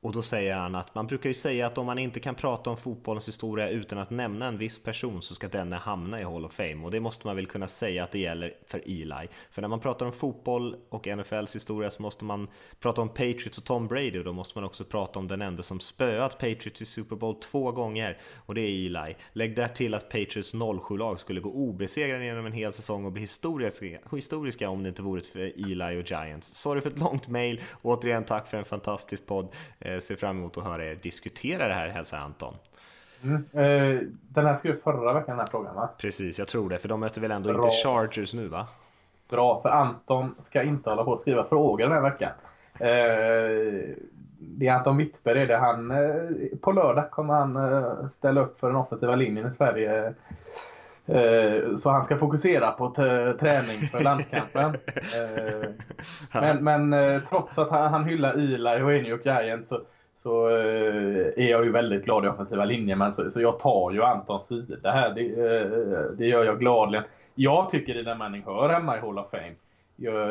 [0.00, 2.70] och då säger han att man brukar ju säga att om man inte kan prata
[2.70, 6.44] om fotbollens historia utan att nämna en viss person så ska denne hamna i Hall
[6.44, 6.84] of Fame.
[6.84, 9.28] Och det måste man väl kunna säga att det gäller för Eli.
[9.50, 12.48] För när man pratar om fotboll och NFLs historia så måste man
[12.80, 15.62] prata om Patriots och Tom Brady och då måste man också prata om den enda
[15.62, 19.16] som spöat Patriots i Super Bowl två gånger och det är Eli.
[19.32, 23.20] Lägg där till att Patriots 07-lag skulle gå obesegrade genom en hel säsong och bli
[23.20, 26.54] historiska, historiska om det inte vore för Eli och Giants.
[26.54, 27.60] Sorry för ett långt mail.
[27.82, 29.48] Återigen tack för en fantastisk podd.
[29.94, 32.54] Eh, ser fram emot att höra er diskutera det här, hälsar Anton.
[33.22, 33.44] Mm.
[33.52, 35.90] Eh, den här skrevs förra veckan, den här frågan va?
[35.98, 37.64] Precis, jag tror det, för de möter väl ändå Bra.
[37.64, 38.66] inte Chargers nu va?
[39.30, 42.30] Bra, för Anton ska inte hålla på att skriva frågor den här veckan.
[42.80, 43.96] Eh,
[44.40, 45.92] det är Anton Wittberg, det han,
[46.60, 50.14] på lördag kommer han ställa upp för den offensiva linjen i Sverige.
[51.08, 52.90] Eh, så han ska fokusera på
[53.40, 54.76] träning för landskampen.
[56.32, 59.80] Eh, men, men eh, trots att han, han hyllar Eli och Eni och Giant så,
[60.16, 62.98] så är jag ju väldigt glad i offensiva linjen.
[62.98, 65.14] Men så, så jag tar ju Antons sida här.
[65.14, 67.04] Det, det gör jag gladligen.
[67.34, 69.54] Jag tycker Ida Manning hör hemma i Hall of Fame.
[69.96, 70.28] Jag,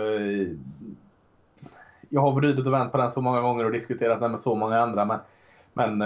[2.10, 4.56] jag har vridit och vänt på den så många gånger och diskuterat den med så
[4.56, 5.06] många andra.
[5.06, 5.20] Men,
[5.74, 6.02] men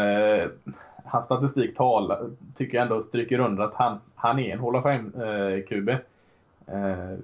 [1.06, 2.14] hans statistik tal,
[2.56, 5.90] tycker jag ändå stryker under att han, han är en Hall of Fame-QB.
[6.68, 7.18] Eh, eh,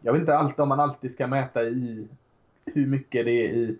[0.00, 2.08] jag vet inte alltid om man alltid ska mäta i
[2.64, 3.78] hur mycket det är i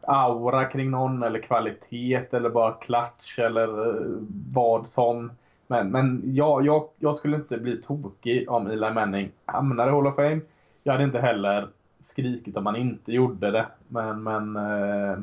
[0.00, 4.18] aura kring någon eller kvalitet eller bara klatsch eller eh,
[4.54, 5.30] vad som.
[5.66, 10.06] Men, men jag, jag, jag skulle inte bli tokig om Eli Manning hamnar i Hall
[10.06, 10.40] of Fame.
[10.82, 11.68] Jag hade inte heller
[12.00, 13.66] skrikit om han inte gjorde det.
[13.88, 15.18] Men, men eh,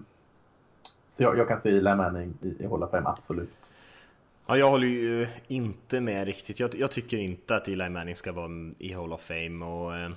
[1.15, 3.49] så jag, jag kan se Eli Manning i, i Hall of Fame, absolut.
[4.47, 6.59] Ja, jag håller ju eh, inte med riktigt.
[6.59, 9.65] Jag, jag, tycker inte att Eli Manning ska vara i Hall of Fame.
[9.65, 10.09] Och, Eh,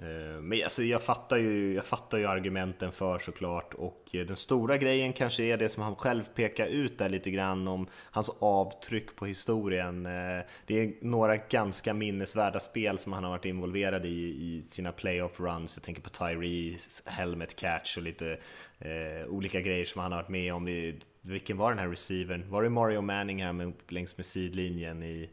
[0.00, 4.36] Eh, men alltså, jag, fattar ju, jag fattar ju argumenten för såklart och eh, den
[4.36, 8.30] stora grejen kanske är det som han själv pekar ut där lite grann om hans
[8.38, 10.06] avtryck på historien.
[10.06, 14.92] Eh, det är några ganska minnesvärda spel som han har varit involverad i i sina
[14.92, 15.76] playoff runs.
[15.76, 18.38] Jag tänker på Tyrees helmet catch och lite
[18.78, 20.92] eh, olika grejer som han har varit med om.
[21.20, 22.50] Vilken var den här receivern?
[22.50, 25.30] Var det Mario Manning här längs med sidlinjen i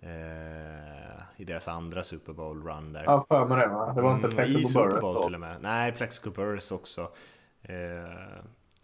[0.00, 3.04] Eh, i deras andra Super Bowl-run där.
[3.04, 3.92] Ja, för mig det va?
[3.92, 5.56] Det var inte mm, Plexico I Super Bowl till och med.
[5.60, 7.00] Nej, Plexico Burris också.
[7.62, 7.74] Eh,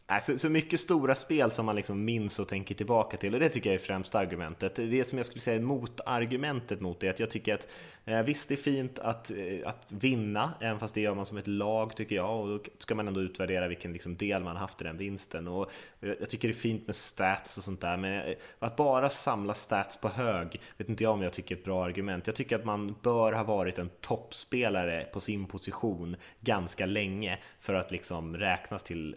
[0.07, 3.49] Alltså, så mycket stora spel som man liksom minns och tänker tillbaka till och det
[3.49, 4.75] tycker jag är främsta argumentet.
[4.77, 7.67] Det som jag skulle säga är motargumentet mot det, att jag tycker att
[8.05, 11.39] eh, visst det är fint att, eh, att vinna, även fast det gör man som
[11.39, 14.81] ett lag tycker jag och då ska man ändå utvärdera vilken liksom, del man haft
[14.81, 15.49] i den vinsten.
[15.49, 18.77] Och eh, jag tycker det är fint med stats och sånt där, men eh, att
[18.77, 22.27] bara samla stats på hög vet inte jag om jag tycker är ett bra argument.
[22.27, 27.75] Jag tycker att man bör ha varit en toppspelare på sin position ganska länge för
[27.75, 29.17] att liksom räknas till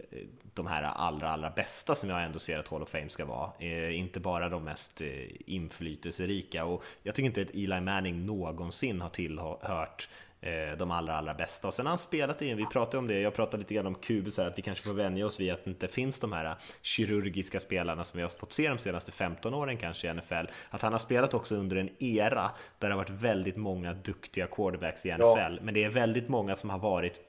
[0.54, 3.50] de här allra, allra bästa som jag ändå ser att Hall of Fame ska vara.
[3.58, 5.08] Eh, inte bara de mest eh,
[5.46, 10.08] inflytelserika och jag tycker inte att Eli Manning någonsin har tillhört
[10.40, 11.68] eh, de allra, allra bästa.
[11.68, 13.94] Och sen har han spelat i, vi pratade om det, jag pratade lite grann om
[13.94, 16.54] kubus här, att vi kanske får vänja oss vid att det inte finns de här
[16.82, 20.46] kirurgiska spelarna som vi har fått se de senaste 15 åren kanske i NFL.
[20.70, 24.46] Att han har spelat också under en era där det har varit väldigt många duktiga
[24.46, 25.22] quarterbacks i NFL,
[25.54, 25.58] ja.
[25.62, 27.20] men det är väldigt många som har varit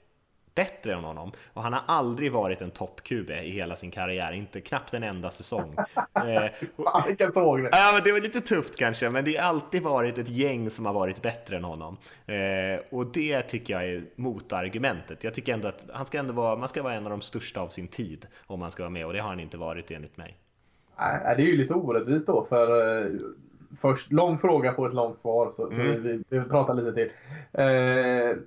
[0.57, 4.61] bättre än honom och han har aldrig varit en topp-QB i hela sin karriär, inte
[4.61, 5.75] knappt en enda säsong.
[6.13, 7.69] Fan, vilken såg det.
[7.71, 10.85] Ja, men det var lite tufft kanske, men det har alltid varit ett gäng som
[10.85, 11.97] har varit bättre än honom.
[12.25, 15.23] Eh, och det tycker jag är motargumentet.
[15.23, 17.61] Jag tycker ändå att han ska ändå vara, man ska vara en av de största
[17.61, 20.17] av sin tid om man ska vara med och det har han inte varit enligt
[20.17, 20.37] mig.
[20.99, 23.11] Nej, det är ju lite orättvist då för eh,
[23.81, 25.95] först lång fråga på ett långt svar så, mm.
[25.95, 27.09] så vi, vi pratar lite till.
[27.51, 28.37] Eh,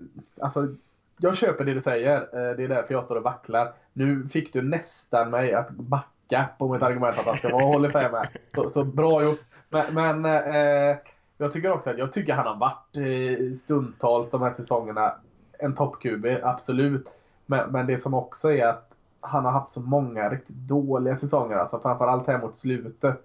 [0.41, 0.75] alltså,
[1.21, 2.17] jag köper det du säger.
[2.17, 3.73] Eh, det är därför jag står och vacklar.
[3.93, 7.89] Nu fick du nästan mig att backa på mitt argument att han ska vara håller
[7.89, 8.29] of Fame.
[8.55, 9.41] Så, så bra gjort.
[9.69, 10.97] Men, men eh,
[11.39, 15.15] jag tycker också att jag tycker han har varit eh, stundtals de här säsongerna
[15.59, 17.09] en topp-QB, absolut.
[17.47, 18.91] Men, men det som också är att
[19.21, 23.23] han har haft så många riktigt dåliga säsonger, alltså framförallt här mot slutet.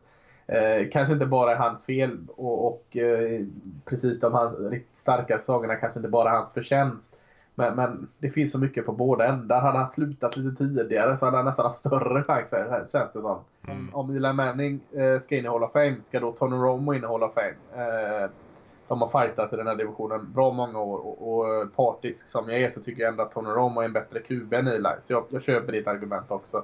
[0.47, 3.41] Eh, kanske inte bara är hans fel och, och eh,
[3.85, 7.15] precis de hans riktigt starka säsongerna kanske inte bara är hans förtjänst.
[7.55, 9.61] Men, men, det finns så mycket på båda ändar.
[9.61, 13.39] Hade han slutat lite tidigare så hade han nästan haft större chanser, känns det som.
[13.67, 13.89] Mm.
[13.93, 17.03] Om Eli Manning eh, ska in i Hall of Fame, ska då Tony Romo in
[17.03, 17.83] i Hall of Fame?
[17.83, 18.29] Eh,
[18.87, 22.61] de har fightat i den här divisionen bra många år och, och partisk som jag
[22.61, 24.89] är så tycker jag ändå att Tony Romo är en bättre QB än Eli.
[25.01, 26.63] Så jag, jag köper ditt argument också.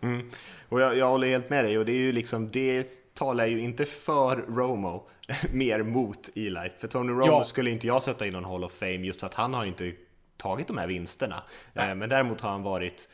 [0.00, 0.30] Mm.
[0.68, 3.60] Och jag, jag håller helt med dig och det är ju liksom, det talar ju
[3.60, 5.04] inte för Romo,
[5.50, 6.70] mer mot Eli.
[6.78, 7.44] För Tony Romo ja.
[7.44, 9.92] skulle inte jag sätta i någon Hall of Fame just för att han har inte
[10.36, 11.42] tagit de här vinsterna.
[11.72, 11.94] Nej.
[11.94, 13.08] Men däremot har han varit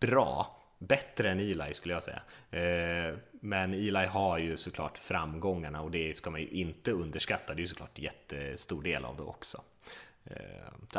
[0.00, 2.22] bra, bättre än Eli skulle jag säga.
[2.50, 7.54] Eh, men Eli har ju såklart framgångarna och det ska man ju inte underskatta.
[7.54, 9.62] Det är ju såklart jättestor del av det också.
[10.30, 10.36] Eh,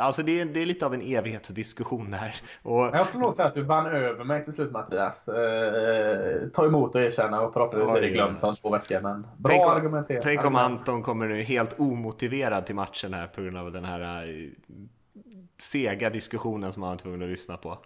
[0.04, 2.36] alltså det är, det är lite av en evighetsdiskussion där.
[2.62, 2.80] Och...
[2.80, 5.28] Jag skulle nog säga att du vann över mig till slut Mattias.
[5.28, 9.00] Eh, ta emot och erkänna och förhoppningsvis är det glömt om två veckor.
[9.00, 10.22] Men bra tänk om, argumenterat.
[10.22, 14.26] Tänk om Anton kommer nu helt omotiverad till matchen här på grund av den här
[14.26, 14.50] uh,
[15.58, 17.78] sega diskussionen som han var tvungen att lyssna på.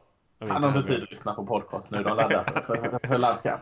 [0.48, 2.02] Han har inte tid att lyssna på podcast nu.
[2.02, 3.60] De laddar för, för, landskamp.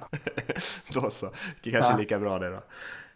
[0.93, 1.31] då så.
[1.63, 2.57] Det kanske är lika bra det då.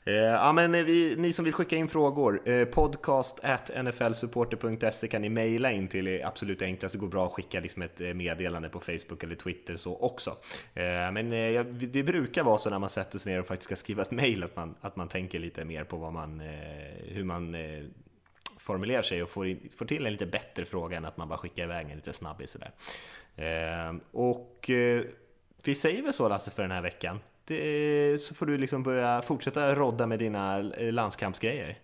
[0.05, 5.09] Eh, ja, men eh, vi, ni som vill skicka in frågor, eh, podcast at nflsupporter.se
[5.09, 6.92] kan ni mejla in till är absolut enklast.
[6.92, 10.36] Det går bra att skicka liksom ett meddelande på Facebook eller Twitter så också.
[11.12, 11.30] Men
[11.92, 14.42] det brukar vara så när man sätter sig ner och faktiskt ska skriva ett mejl
[14.42, 16.40] att man, att man tänker lite mer på vad man,
[17.05, 17.57] hur man
[18.59, 21.38] formulerar sig och får, in, får till en lite bättre fråga än att man bara
[21.38, 22.72] skickar iväg en lite snabbis sådär.
[24.12, 24.70] och
[25.64, 27.20] vi säger väl så Lasse för den här veckan.
[27.45, 31.78] Det, så får du liksom börja fortsätta rodda med dina landskampsgrejer.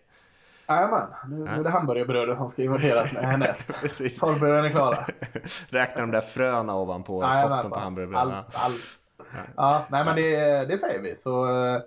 [0.68, 1.52] Jajamän, nu, ja.
[1.52, 3.72] är det hamburgerbrödet som ska inventeras härnäst.
[4.18, 4.96] Förberedelserna är klara.
[5.68, 8.34] Räkna de där fröna ovanpå Jajamän, toppen på hamburgerbrödet.
[8.34, 8.98] Allt, allt.
[9.18, 9.24] Ja.
[9.56, 11.16] ja, nej men det, det säger vi.
[11.16, 11.80] Så eh,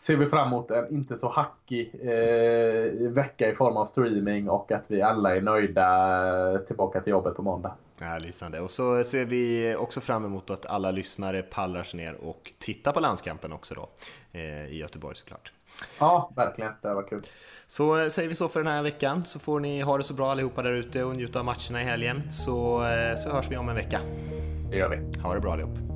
[0.00, 4.72] ser vi fram emot en inte så hackig eh, vecka i form av streaming och
[4.72, 7.74] att vi alla är nöjda tillbaka till jobbet på måndag.
[8.02, 8.60] Ja, lysande.
[8.60, 12.92] Och så ser vi också fram emot att alla lyssnare pallar sig ner och tittar
[12.92, 13.88] på landskampen också då
[14.32, 15.52] eh, i Göteborg såklart.
[15.98, 16.72] Ja, verkligen.
[16.82, 17.22] Det var kul.
[17.66, 20.14] Så eh, säger vi så för den här veckan så får ni ha det så
[20.14, 23.56] bra allihopa där ute och njuta av matcherna i helgen så, eh, så hörs vi
[23.56, 24.00] om en vecka.
[24.70, 25.20] Det gör vi.
[25.20, 25.91] Ha det bra allihop.